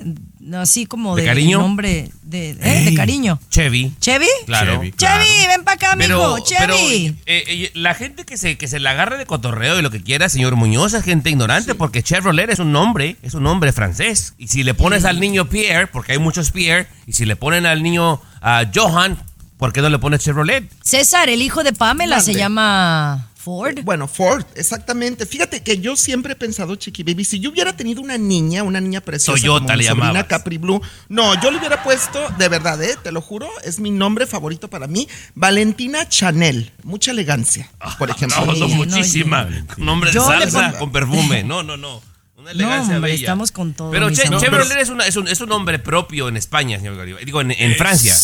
[0.54, 1.58] Así como ¿De de, cariño?
[1.60, 2.84] nombre de, ¿eh?
[2.84, 3.38] de cariño?
[3.50, 3.92] Chevy.
[4.00, 4.26] ¿Chevy?
[4.46, 4.80] Claro.
[4.96, 5.46] Chevy.
[5.48, 7.06] Ven para acá, Pero, pero Chevy.
[7.26, 10.02] eh, eh, la gente que se, que se la agarre de cotorreo y lo que
[10.02, 14.34] quiera, señor Muñoz, es gente ignorante, porque Chevrolet es un nombre, es un nombre francés.
[14.38, 17.66] Y si le pones al niño Pierre, porque hay muchos Pierre, y si le ponen
[17.66, 19.18] al niño a Johan,
[19.58, 20.64] ¿por qué no le pones Chevrolet?
[20.82, 23.78] César, el hijo de Pamela, se llama Ford.
[23.82, 25.24] Bueno, Ford, exactamente.
[25.24, 28.78] Fíjate que yo siempre he pensado, Chiqui Baby, si yo hubiera tenido una niña, una
[28.80, 30.28] niña preciosa Toyota como mi le sobrina llamabas.
[30.28, 33.90] Capri Blue, no, yo le hubiera puesto, de verdad, eh, te lo juro, es mi
[33.90, 36.72] nombre favorito para mí, Valentina Chanel.
[36.82, 38.44] Mucha elegancia, por ejemplo.
[38.44, 39.48] No, no, no, muchísima.
[39.78, 41.42] Un nombre de salsa con perfume.
[41.42, 42.02] No, no, no.
[42.36, 43.22] Una elegancia hombre, bella.
[43.22, 44.28] estamos con todo, Pero Che-.
[44.28, 47.24] Chevrolet es, una- es un, es un nombre propio en España, señor Garibay.
[47.24, 48.14] Digo, en, en Francia.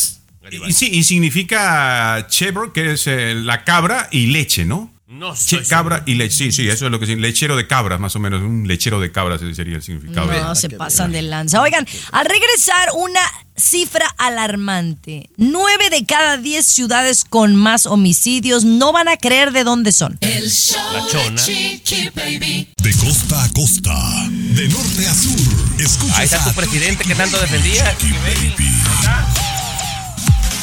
[0.69, 4.93] Y, sí, y significa chevro, que es eh, la cabra y leche, ¿no?
[5.15, 7.29] No estoy cabra y leche, sí, sí, eso es lo que significa.
[7.29, 8.43] Lechero de cabras, más o menos.
[8.43, 10.27] Un lechero de cabras ese sería el significado.
[10.27, 11.61] No, se pasan de lanza.
[11.63, 13.21] Oigan, al regresar, una
[13.57, 15.31] cifra alarmante.
[15.37, 20.19] Nueve de cada diez ciudades con más homicidios no van a creer de dónde son.
[20.21, 21.43] El show La de chona.
[21.43, 22.69] Chiqui Baby.
[22.83, 23.95] De costa a costa,
[24.31, 25.81] de norte a sur.
[25.81, 27.97] Escuchas Ahí está tu presidente que tanto defendía.
[27.99, 28.55] Chiqui Baby.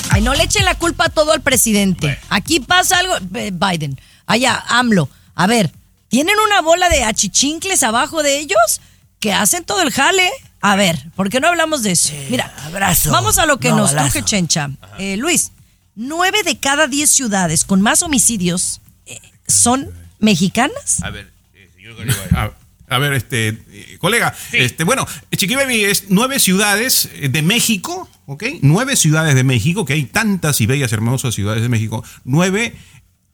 [0.09, 2.19] Ay, no le echen la culpa a todo al presidente.
[2.29, 3.15] Aquí pasa algo.
[3.35, 3.97] eh, Biden.
[4.25, 5.09] Allá, AMLO.
[5.35, 5.71] A ver,
[6.09, 8.81] ¿tienen una bola de achichincles abajo de ellos
[9.19, 10.29] que hacen todo el jale?
[10.61, 12.13] A ver, ¿por qué no hablamos de eso?
[12.29, 13.11] Mira, abrazo.
[13.11, 14.11] vamos a lo que No, nos balazo.
[14.13, 14.69] truje Chencha.
[14.99, 15.51] Eh, Luis,
[15.95, 21.01] nueve de cada diez ciudades con más homicidios eh, son mexicanas.
[21.01, 22.27] A ver, eh, señor Garibay.
[22.35, 22.51] A,
[22.95, 28.43] A ver, este, eh, colega, este, bueno, Chiqui Baby es nueve ciudades de México, ¿ok?
[28.61, 32.03] Nueve ciudades de México, que hay tantas y bellas, hermosas ciudades de México.
[32.25, 32.75] Nueve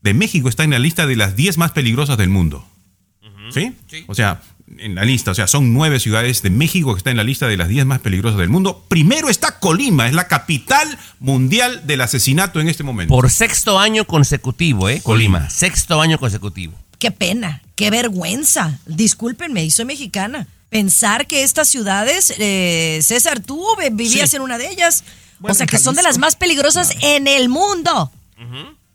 [0.08, 2.66] de México está en la lista de las diez más peligrosas del mundo.
[3.54, 3.74] ¿Sí?
[4.08, 4.42] O sea,
[4.78, 7.48] en la lista, o sea, son nueve ciudades de México que está en la lista
[7.48, 8.86] de las diez más peligrosas del mundo.
[8.90, 13.14] Primero está Colima, es la capital mundial del asesinato en este momento.
[13.14, 15.00] Por sexto año consecutivo, ¿eh?
[15.04, 16.74] Colima, sexto año consecutivo.
[17.00, 18.80] Qué pena, qué vergüenza.
[18.86, 20.48] Discúlpenme, soy mexicana.
[20.70, 24.36] Pensar que estas ciudades, eh, César, tú vi- vivías Sí.
[24.36, 25.04] en una de ellas.
[25.40, 28.12] Bueno, o sea, que son de las más peligrosas en el mundo.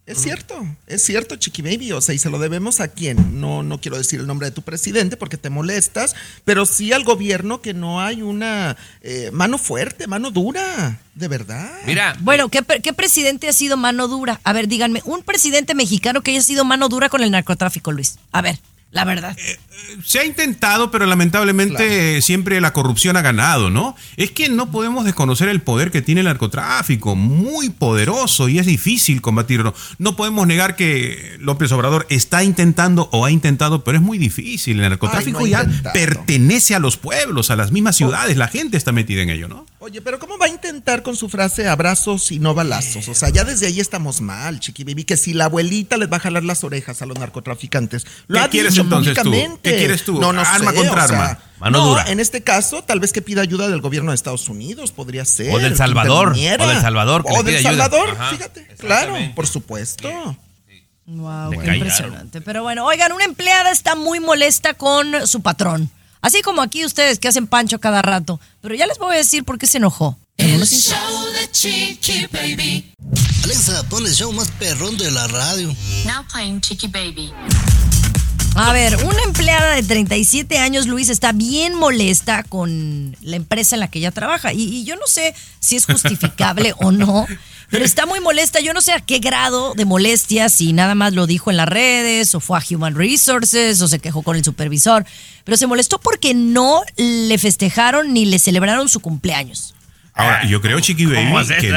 [0.05, 1.93] Es cierto, es cierto, Chiqui Baby.
[1.93, 3.41] O sea, y se lo debemos a quién.
[3.41, 7.05] No, no quiero decir el nombre de tu presidente porque te molestas, pero sí al
[7.05, 11.71] gobierno que no hay una eh, mano fuerte, mano dura, de verdad.
[11.87, 14.41] Mira, Bueno, ¿qué, pre- qué presidente ha sido mano dura?
[14.43, 18.19] A ver, díganme, un presidente mexicano que haya sido mano dura con el narcotráfico, Luis.
[18.33, 18.59] A ver,
[18.93, 19.37] la verdad.
[20.05, 23.97] Se ha intentado, pero lamentablemente eh, siempre la corrupción ha ganado, ¿no?
[24.17, 28.67] Es que no podemos desconocer el poder que tiene el narcotráfico, muy poderoso y es
[28.67, 29.75] difícil combatirlo.
[29.99, 34.79] No podemos negar que López Obrador está intentando o ha intentado, pero es muy difícil.
[34.81, 35.95] El narcotráfico Ay, no ha ya intentado.
[35.95, 39.67] pertenece a los pueblos, a las mismas ciudades, la gente está metida en ello, ¿no?
[39.79, 43.09] Oye, pero ¿cómo va a intentar con su frase abrazos y no balazos?
[43.09, 46.19] O sea, ya desde ahí estamos mal, Chiqui Baby, que si la abuelita les va
[46.19, 48.07] a jalar las orejas a los narcotraficantes.
[48.29, 49.31] Lo ¿Qué ha quieres dicho entonces tú?
[49.63, 50.21] ¿Qué quieres tú?
[50.21, 51.39] No, no Arma sé, contra o sea, arma.
[51.59, 52.05] Mano no, dura.
[52.09, 55.55] en este caso, tal vez que pida ayuda del gobierno de Estados Unidos, podría ser.
[55.55, 57.63] O del Salvador, o del Salvador, que O del.
[57.63, 60.09] Salvador, Ajá, fíjate, claro, por supuesto.
[61.07, 61.77] Wow, qué callaron.
[61.77, 62.41] impresionante.
[62.41, 65.91] Pero bueno, oigan, una empleada está muy molesta con su patrón.
[66.21, 68.41] Así como aquí ustedes que hacen pancho cada rato.
[68.61, 70.17] Pero ya les voy a decir por qué se enojó.
[70.37, 70.97] El show
[71.33, 72.95] de Chiqui Baby.
[73.45, 75.69] Alexa, pon el show más perrón de la radio.
[76.07, 77.33] Now playing Chiqui Baby.
[78.55, 83.81] A ver, una empleada de 37 años, Luis, está bien molesta con la empresa en
[83.81, 84.53] la que ella trabaja.
[84.53, 87.27] Y, yo no sé si es justificable o no,
[87.71, 88.61] pero está muy molesta.
[88.61, 91.69] Yo no sé a qué grado de molestia, si nada más lo dijo en las
[91.69, 95.07] redes, o fue a Human Resources, o se quejó con el supervisor.
[95.45, 99.75] Pero se molestó porque no le festejaron ni le celebraron su cumpleaños.
[100.15, 101.73] Ahora, yo creo, Chiqui Baby, ¿Cómo, que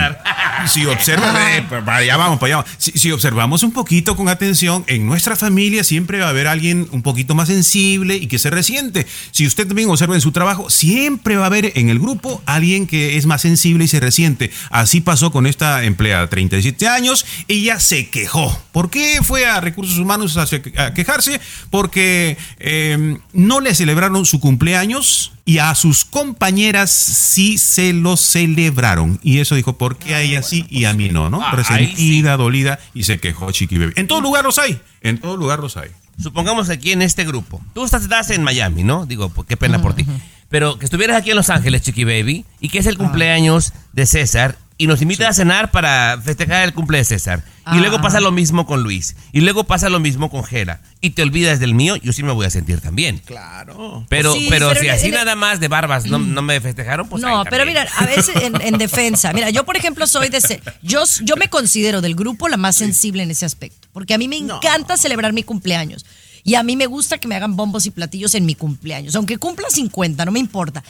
[0.67, 2.71] si observa, eh, para allá vamos, para allá vamos.
[2.77, 6.87] Si, si observamos un poquito con atención, en nuestra familia siempre va a haber alguien
[6.91, 9.07] un poquito más sensible y que se resiente.
[9.31, 12.87] Si usted también observa en su trabajo, siempre va a haber en el grupo alguien
[12.87, 14.51] que es más sensible y se resiente.
[14.69, 18.61] Así pasó con esta empleada, 37 años, ella se quejó.
[18.73, 21.39] ¿Por qué fue a Recursos Humanos a quejarse?
[21.69, 29.19] Porque eh, no le celebraron su cumpleaños y a sus compañeras sí se lo celebraron.
[29.21, 31.29] Y eso dijo, ¿por qué a ella sí y a mí no?
[31.29, 31.41] ¿no?
[31.41, 33.93] Ah, Resentida, dolida y se quejó Chiqui Baby.
[33.95, 35.89] En todo lugar los hay, en todo lugar los hay.
[36.21, 37.61] Supongamos aquí en este grupo.
[37.73, 39.05] Tú estás, estás en Miami, ¿no?
[39.05, 40.05] Digo, pues, qué pena por ti.
[40.49, 44.05] Pero que estuvieras aquí en Los Ángeles, Chiqui Baby, y que es el cumpleaños de
[44.05, 47.43] César, y nos invitas a cenar para festejar el cumple de César.
[47.73, 48.01] Y luego Ah.
[48.01, 49.15] pasa lo mismo con Luis.
[49.31, 50.81] Y luego pasa lo mismo con Gera.
[51.01, 53.19] Y te olvidas del mío, yo sí me voy a sentir también.
[53.25, 54.05] Claro.
[54.09, 57.21] Pero, Sí, pero, pero si así nada más de barbas no, no me festejaron, pues
[57.23, 60.41] No, pero mira, a veces en, en defensa, mira, yo por ejemplo soy de
[60.83, 64.27] yo, yo me considero del grupo la más sensible en ese aspecto, porque a mí
[64.27, 66.05] me encanta celebrar mi cumpleaños
[66.43, 69.37] y a mí me gusta que me hagan bombos y platillos en mi cumpleaños, aunque
[69.37, 70.83] cumpla 50, no me importa.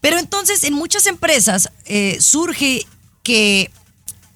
[0.00, 2.84] Pero entonces en muchas empresas eh, surge
[3.26, 3.72] que,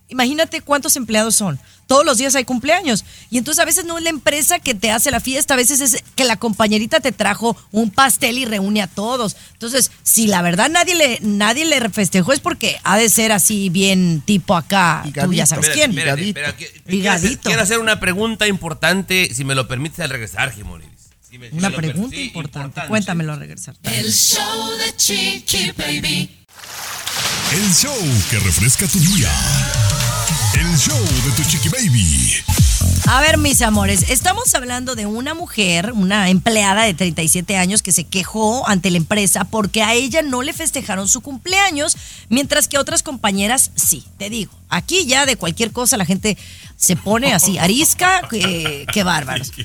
[0.08, 1.60] imagínate cuántos empleados son.
[1.86, 3.04] Todos los días hay cumpleaños.
[3.30, 5.80] Y entonces a veces no es la empresa que te hace la fiesta, a veces
[5.80, 9.36] es que la compañerita te trajo un pastel y reúne a todos.
[9.52, 13.68] Entonces, si la verdad nadie le, nadie le festejó es porque ha de ser así
[13.70, 15.04] bien tipo acá.
[15.22, 15.90] Tú ya sabes quién.
[15.96, 17.42] espérate, quiero, hacer, Ligadito.
[17.48, 20.90] quiero hacer una pregunta importante, si me lo permites al regresar, Jimonides.
[21.28, 22.82] Si me- si Una per- pregunta importante.
[22.88, 23.74] Cuéntamelo al regresar.
[23.84, 26.36] El show de Chiqui Baby.
[27.52, 27.98] El show
[28.30, 29.28] que refresca tu día.
[30.54, 32.69] El show de tu chiqui baby.
[33.06, 37.92] A ver, mis amores, estamos hablando de una mujer, una empleada de 37 años que
[37.92, 41.96] se quejó ante la empresa porque a ella no le festejaron su cumpleaños,
[42.28, 44.04] mientras que a otras compañeras sí.
[44.16, 46.38] Te digo, aquí ya de cualquier cosa la gente
[46.76, 49.52] se pone así, arisca, que, qué bárbaros.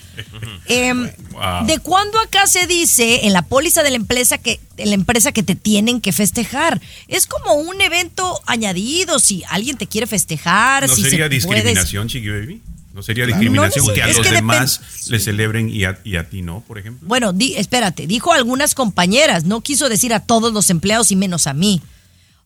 [0.68, 1.66] Em, Wow.
[1.66, 5.44] ¿De cuándo acá se dice en la póliza de la empresa que la empresa que
[5.44, 6.82] te tienen que festejar?
[7.10, 12.08] Es como un evento añadido, si alguien te quiere festejar, ¿No si sería se discriminación,
[12.08, 12.62] Chiqui Baby?
[12.96, 13.40] ¿No sería Claro.
[13.42, 16.30] discriminación No, no sé, que a los que demás le celebren y a, y a
[16.30, 17.08] ti no, por ejemplo?
[17.08, 21.46] Bueno, di- espérate, dijo algunas compañeras, no quiso decir a todos los empleados y menos
[21.46, 21.82] a mí.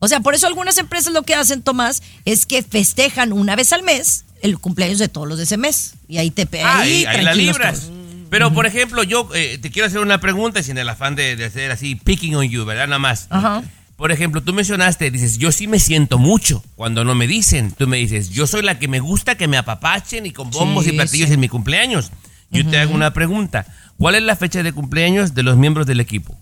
[0.00, 3.72] O sea, por eso algunas empresas lo que hacen, Tomás, es que festejan una vez
[3.72, 5.94] al mes el cumpleaños de todos los de ese mes.
[6.08, 7.80] Y ahí te pe- Ah, ahí ahí- ahí la libras.
[7.82, 7.92] todos.
[8.30, 11.44] Pero, por ejemplo, yo eh, te quiero hacer una pregunta sin el afán de, de
[11.44, 12.86] hacer así, picking on you, ¿verdad?
[12.86, 13.26] Nada más.
[13.30, 13.62] Ajá.
[14.00, 17.70] Por ejemplo, tú mencionaste, dices, yo sí me siento mucho cuando no me dicen.
[17.70, 20.84] Tú me dices, yo soy la que me gusta que me apapachen y con bombos
[20.86, 21.34] Sí, y platillos sí.
[21.34, 22.10] en mi cumpleaños.
[22.50, 23.66] Yo te hago una pregunta.
[23.98, 26.34] ¿Cuál es la fecha de cumpleaños de los miembros del equipo?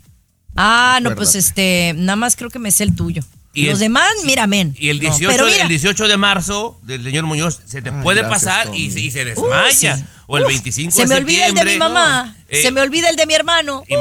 [0.55, 3.25] Ah, no, pues este, nada más creo que me sé el tuyo.
[3.55, 4.77] Y Los el- demás, mira, men.
[4.79, 7.91] Y el No, 18, pero mira, el 18 de marzo del señor Muñoz se te
[7.91, 9.97] Ay, puede pasar y, se- y se desmaya.
[9.97, 10.05] sí.
[10.31, 11.89] O el uf, 25 Se de me olvida el de mi septiembre.
[11.89, 12.35] mamá.
[12.51, 13.81] Eh, se me olvida el de mi hermano.
[13.89, 13.97] Uy,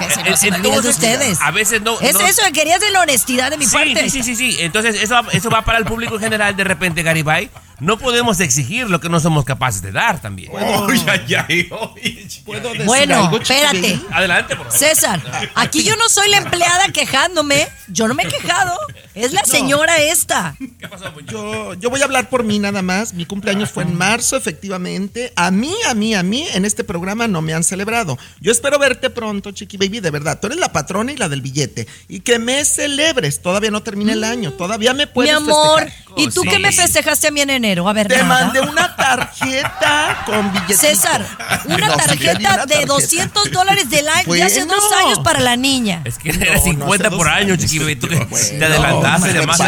[0.00, 1.38] que se, eh, me- se me olvida el de ustedes.
[1.40, 1.98] A veces no.
[2.00, 4.08] Es no- eso, querías de la honestidad de mi Sí, parte.
[4.10, 4.56] sí, sí, sí, sí.
[4.60, 6.56] Entonces, eso, eso va para el público en general.
[6.56, 7.50] De repente, Garibay,
[7.80, 10.50] no podemos exigir lo que no somos capaces de dar también.
[10.56, 11.68] Ay, ay, ay,
[12.04, 12.28] ay.
[12.44, 14.00] ¿Puedo decir Bueno, algo, espérate.
[14.12, 14.78] Adelante, por favor.
[14.78, 17.68] César, aquí yo no soy la empleada quejándome.
[17.88, 18.76] Yo no me he quejado.
[19.14, 20.56] Es la señora esta.
[20.80, 21.12] ¿Qué pasó?
[21.26, 23.12] Yo, yo voy a hablar por mí nada más.
[23.14, 25.32] Mi cumpleaños fue en marzo, efectivamente.
[25.36, 28.18] A mí, a mí, a mí, en este programa no me han celebrado.
[28.40, 30.38] Yo espero verte pronto, Chiqui Baby, de verdad.
[30.40, 31.86] Tú eres la patrona y la del billete.
[32.08, 33.40] Y que me celebres.
[33.42, 34.52] Todavía no termina el año.
[34.52, 36.14] Todavía me Mi puedes amor, festejar.
[36.16, 36.48] ¿y tú Sí.
[36.48, 37.88] qué me festejaste a mí en enero?
[37.88, 38.44] A ver, Te nada.
[38.46, 40.80] mandé una tarjeta con billetitos.
[40.80, 41.26] César,
[41.66, 42.44] una No, tarjeta de
[42.74, 42.86] tarjeta.
[42.86, 44.74] 200 dólares de live de hace Bueno.
[44.80, 46.02] dos años para la niña.
[46.04, 47.96] Es que No, era no, 50 hace por año, chiqui baby.
[47.96, 48.26] Tú Bueno,
[48.58, 49.60] te adelantaste de más.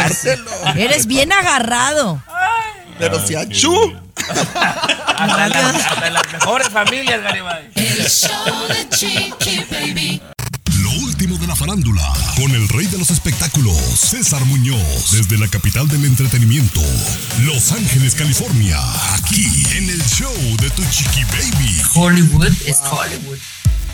[0.75, 2.21] Eres bien agarrado.
[2.97, 3.35] Pero si.
[5.17, 7.71] Hasta en las, hasta en las mejores familias, Garibay.
[7.75, 10.21] El show de Chiqui Baby.
[10.81, 12.03] Lo último de la farándula,
[12.35, 16.81] con el rey de los espectáculos, César Muñoz, desde la capital del entretenimiento,
[17.45, 18.77] Los Ángeles, California,
[19.15, 21.81] aquí en el show de Tu Chiqui Baby.
[21.95, 23.39] Hollywood is Hollywood.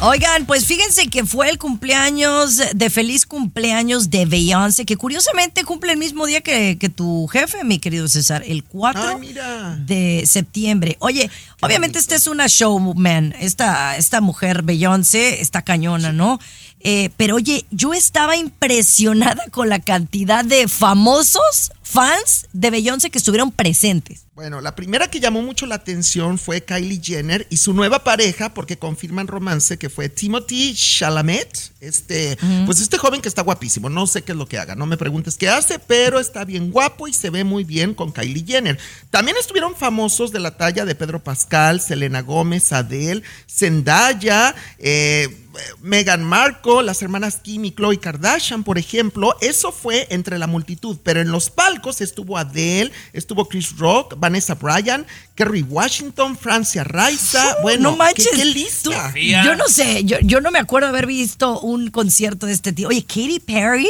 [0.05, 5.93] Oigan, pues fíjense que fue el cumpleaños de feliz cumpleaños de Beyoncé, que curiosamente cumple
[5.93, 9.77] el mismo día que, que tu jefe, mi querido César, el 4 Ay, mira.
[9.77, 10.97] de septiembre.
[10.99, 11.31] Oye,
[11.61, 16.37] obviamente esta es una showman, esta, esta mujer Beyoncé está cañona, ¿no?
[16.85, 23.17] Eh, pero oye, yo estaba impresionada con la cantidad de famosos fans de Beyoncé que
[23.17, 24.25] estuvieron presentes.
[24.35, 28.53] Bueno, la primera que llamó mucho la atención fue Kylie Jenner y su nueva pareja,
[28.53, 31.71] porque confirman romance, que fue Timothy Chalamet.
[31.81, 33.89] Este, pues este joven que está guapísimo.
[33.89, 36.71] No sé qué es lo que haga, no me preguntes qué hace, pero está bien
[36.71, 38.79] guapo y se ve muy bien con Kylie Jenner.
[39.11, 45.42] También estuvieron famosos de la talla de Pedro Pascal, Selena Gómez, Adele, Zendaya, eh,
[45.81, 49.35] Meghan Markle, las hermanas Kim y Khloe Kardashian, por ejemplo.
[49.41, 54.55] Eso fue entre la multitud, pero en los palcos estuvo Adele, estuvo Chris Rock, Vanessa
[54.55, 57.57] Bryan, Kerry Washington, Francia Raiza.
[57.61, 58.27] Bueno, no manches.
[58.31, 58.89] ¿qué, qué lista?
[58.89, 59.43] Tú- Sofía.
[59.45, 62.87] yo no sé, yo, yo no me acuerdo haber visto un concierto de este tío.
[62.89, 63.89] Oye, Katy Perry,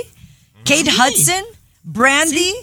[0.66, 1.44] Kate Hudson,
[1.84, 2.54] Brandy.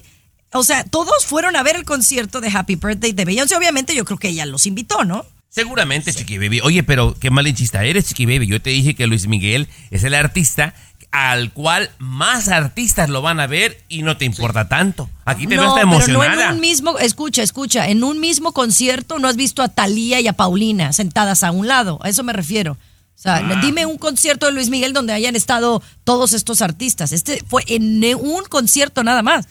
[0.53, 3.55] O sea, todos fueron a ver el concierto de Happy Birthday de Beyoncé.
[3.57, 5.25] Obviamente, yo creo que ella los invitó, ¿no?
[5.51, 6.61] Seguramente, Chiqui Baby.
[6.63, 8.47] Oye, pero qué malinchista eres, Chiqui Baby.
[8.47, 10.75] Yo te dije que Luis Miguel es el artista
[11.11, 15.11] al cual más artistas lo van a ver y no te importa tanto.
[15.25, 18.53] Aquí te ves no, hasta pero no en un mismo, escucha, escucha, en un mismo
[18.53, 21.99] concierto no has visto a Talía y a Paulina sentadas a un lado.
[22.03, 22.73] A eso me refiero.
[22.73, 23.61] O sea, Ah.
[23.61, 27.11] dime un concierto de Luis Miguel donde hayan estado todos estos artistas.
[27.13, 29.47] Este fue en un concierto nada más,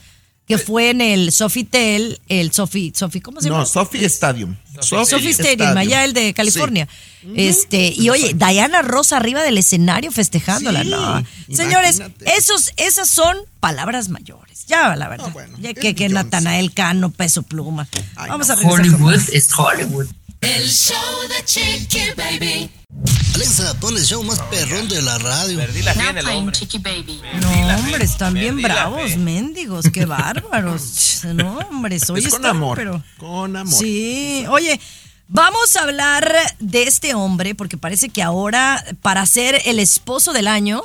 [0.50, 3.60] que fue en el Sofitel, el Sofi, Sofi, ¿cómo se llama?
[3.60, 4.56] No, Sophie Stadium.
[4.82, 6.88] Sophie Stadium, allá el de California.
[7.36, 10.82] Este, y oye, Diana Rosa arriba del escenario festejándola.
[10.82, 11.24] Sí, no.
[11.56, 14.66] Señores, esos, esas son palabras mayores.
[14.66, 15.28] Ya, la verdad.
[15.30, 16.10] Ah, bueno, ya es que, que.
[16.10, 17.88] Natanael Cano, peso pluma.
[18.16, 18.54] Ay, Vamos no.
[18.54, 20.08] a regresar Hollywood is Hollywood.
[20.42, 20.96] El show
[21.28, 22.70] de Chiqui Baby.
[23.36, 25.58] Alexa, pon el show más perrón de la radio.
[25.58, 26.56] Perdí la fe en el hombre.
[26.58, 27.22] Chiqui Baby.
[27.42, 29.18] No, hombre, están bien perdí la bravos, fe.
[29.18, 31.22] mendigos, qué bárbaros.
[31.34, 33.02] No, hombre, soy Es con amor.
[33.18, 33.74] Con amor.
[33.74, 34.80] Sí, oye,
[35.28, 40.48] vamos a hablar de este hombre porque parece que ahora para ser el esposo del
[40.48, 40.82] año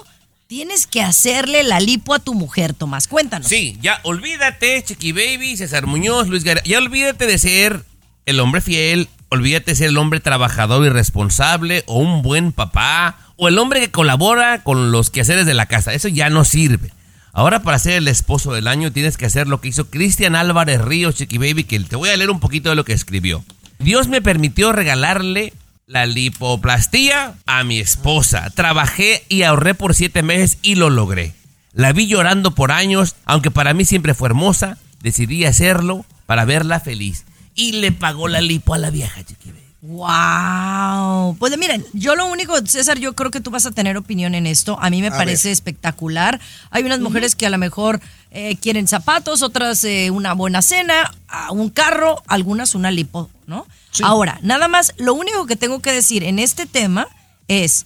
[0.48, 3.08] tienes que hacerle la lipo a tu mujer, Tomás.
[3.08, 3.48] Cuéntanos.
[3.48, 6.64] Sí, ya olvídate, Chiqui Baby, César Muñoz, Luis García.
[6.72, 7.84] Ya olvídate de ser
[8.26, 13.48] el hombre fiel, olvídate ser el hombre trabajador y responsable, o un buen papá, o
[13.48, 15.92] el hombre que colabora con los quehaceres de la casa.
[15.92, 16.90] Eso ya no sirve.
[17.32, 20.80] Ahora para ser el esposo del año tienes que hacer lo que hizo Cristian Álvarez
[20.80, 23.44] Ríos, Chiqui Baby, que te voy a leer un poquito de lo que escribió.
[23.80, 25.52] Dios me permitió regalarle
[25.86, 28.50] la lipoplastía a mi esposa.
[28.50, 31.34] Trabajé y ahorré por siete meses y lo logré.
[31.72, 34.78] La vi llorando por años, aunque para mí siempre fue hermosa.
[35.02, 37.24] Decidí hacerlo para verla feliz.
[37.54, 39.64] Y le pagó la lipo a la vieja, Chiqui Baby.
[39.86, 41.36] Wow.
[41.38, 44.46] Pues miren, yo lo único, César, yo creo que tú vas a tener opinión en
[44.46, 44.78] esto.
[44.80, 46.40] A mí me parece espectacular.
[46.70, 48.00] Hay unas mujeres que a lo mejor
[48.30, 51.14] eh, quieren zapatos, otras eh, una buena cena,
[51.50, 53.66] un carro, algunas una lipo, ¿no?
[54.02, 57.06] Ahora, nada más, lo único que tengo que decir en este tema
[57.46, 57.84] es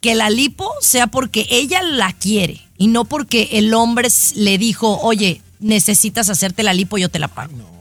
[0.00, 5.00] que la lipo sea porque ella la quiere y no porque el hombre le dijo,
[5.00, 7.56] oye, necesitas hacerte la lipo, yo te la pago.
[7.56, 7.79] No.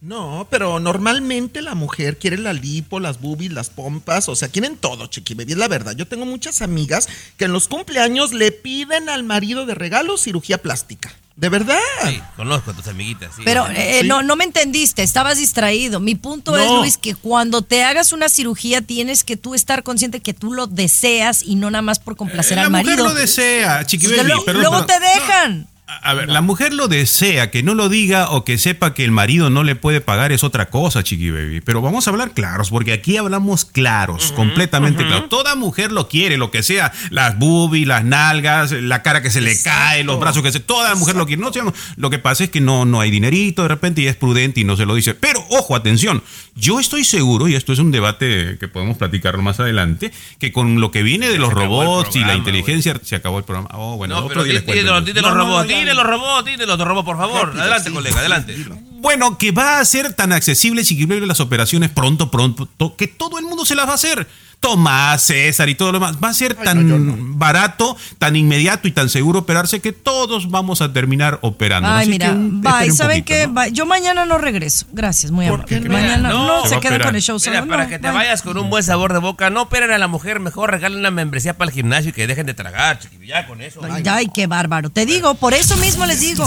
[0.00, 4.76] No, pero normalmente la mujer quiere la lipo, las boobies, las pompas, o sea, quieren
[4.76, 5.96] todo, chiqui baby, es la verdad.
[5.96, 10.58] Yo tengo muchas amigas que en los cumpleaños le piden al marido de regalo cirugía
[10.58, 11.12] plástica.
[11.34, 11.78] De verdad.
[12.04, 13.30] Sí, conozco a tus amiguitas.
[13.44, 16.00] Pero eh, no, no me entendiste, estabas distraído.
[16.00, 20.18] Mi punto es, Luis, que cuando te hagas una cirugía tienes que tú estar consciente
[20.18, 22.90] que tú lo deseas y no nada más por complacer eh, al marido.
[22.90, 25.68] La mujer lo desea, chiqui baby, Luego te dejan.
[26.02, 29.10] A ver, la mujer lo desea, que no lo diga o que sepa que el
[29.10, 31.62] marido no le puede pagar es otra cosa, chiqui baby.
[31.62, 35.30] Pero vamos a hablar claros, porque aquí hablamos claros, completamente claros.
[35.30, 39.40] Toda mujer lo quiere, lo que sea, las boobies, las nalgas, la cara que se
[39.40, 41.40] le cae, los brazos que se, toda mujer lo quiere.
[41.40, 41.50] No,
[41.96, 44.64] lo que pasa es que no, no hay dinerito de repente y es prudente y
[44.64, 45.14] no se lo dice.
[45.14, 46.22] Pero ojo, atención,
[46.54, 50.82] yo estoy seguro y esto es un debate que podemos platicar más adelante, que con
[50.82, 53.70] lo que viene de los robots y la inteligencia se acabó el programa.
[53.72, 55.00] Oh, bueno, otro día les cuento.
[55.00, 57.54] los robots, dile los robots, dile los robots, por favor.
[57.58, 58.56] adelante, colega, adelante.
[59.00, 63.44] Bueno, que va a ser tan accesible si las operaciones pronto, pronto, que todo el
[63.44, 64.26] mundo se las va a hacer.
[64.60, 66.16] Tomás, César y todo lo demás.
[66.22, 70.92] Va a ser tan barato, tan inmediato y tan seguro operarse que todos vamos a
[70.92, 71.88] terminar operando.
[71.88, 72.90] Ay, mira, bye.
[72.90, 73.48] ¿Saben qué?
[73.72, 74.86] Yo mañana no regreso.
[74.92, 75.80] Gracias, muy amable.
[75.88, 78.82] Mañana no, se quedan con el show Mira, para que te vayas con un buen
[78.82, 82.10] sabor de boca, no operen a la mujer, mejor regalen una membresía para el gimnasio
[82.10, 83.24] y que dejen de tragar, chiquillo.
[83.24, 83.80] Ya con eso.
[83.88, 84.90] Ay, ay, qué bárbaro.
[84.90, 86.44] Te digo, por eso mismo les digo.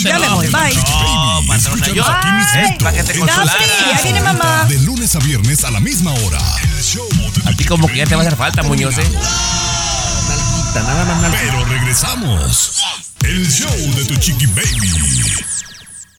[0.00, 0.74] Ya me voy, bye.
[0.74, 2.04] No, patrona, yo.
[2.78, 3.56] Para que te consolaras.
[3.92, 4.64] Ya viene mamá.
[4.68, 6.38] De lunes a viernes a la misma hora.
[6.62, 7.08] El show
[7.46, 9.10] a ti como que ya te va a hacer falta, Muñoz, ¿eh?
[10.82, 12.82] nada más Pero regresamos.
[13.24, 14.92] El show de tu chiqui baby.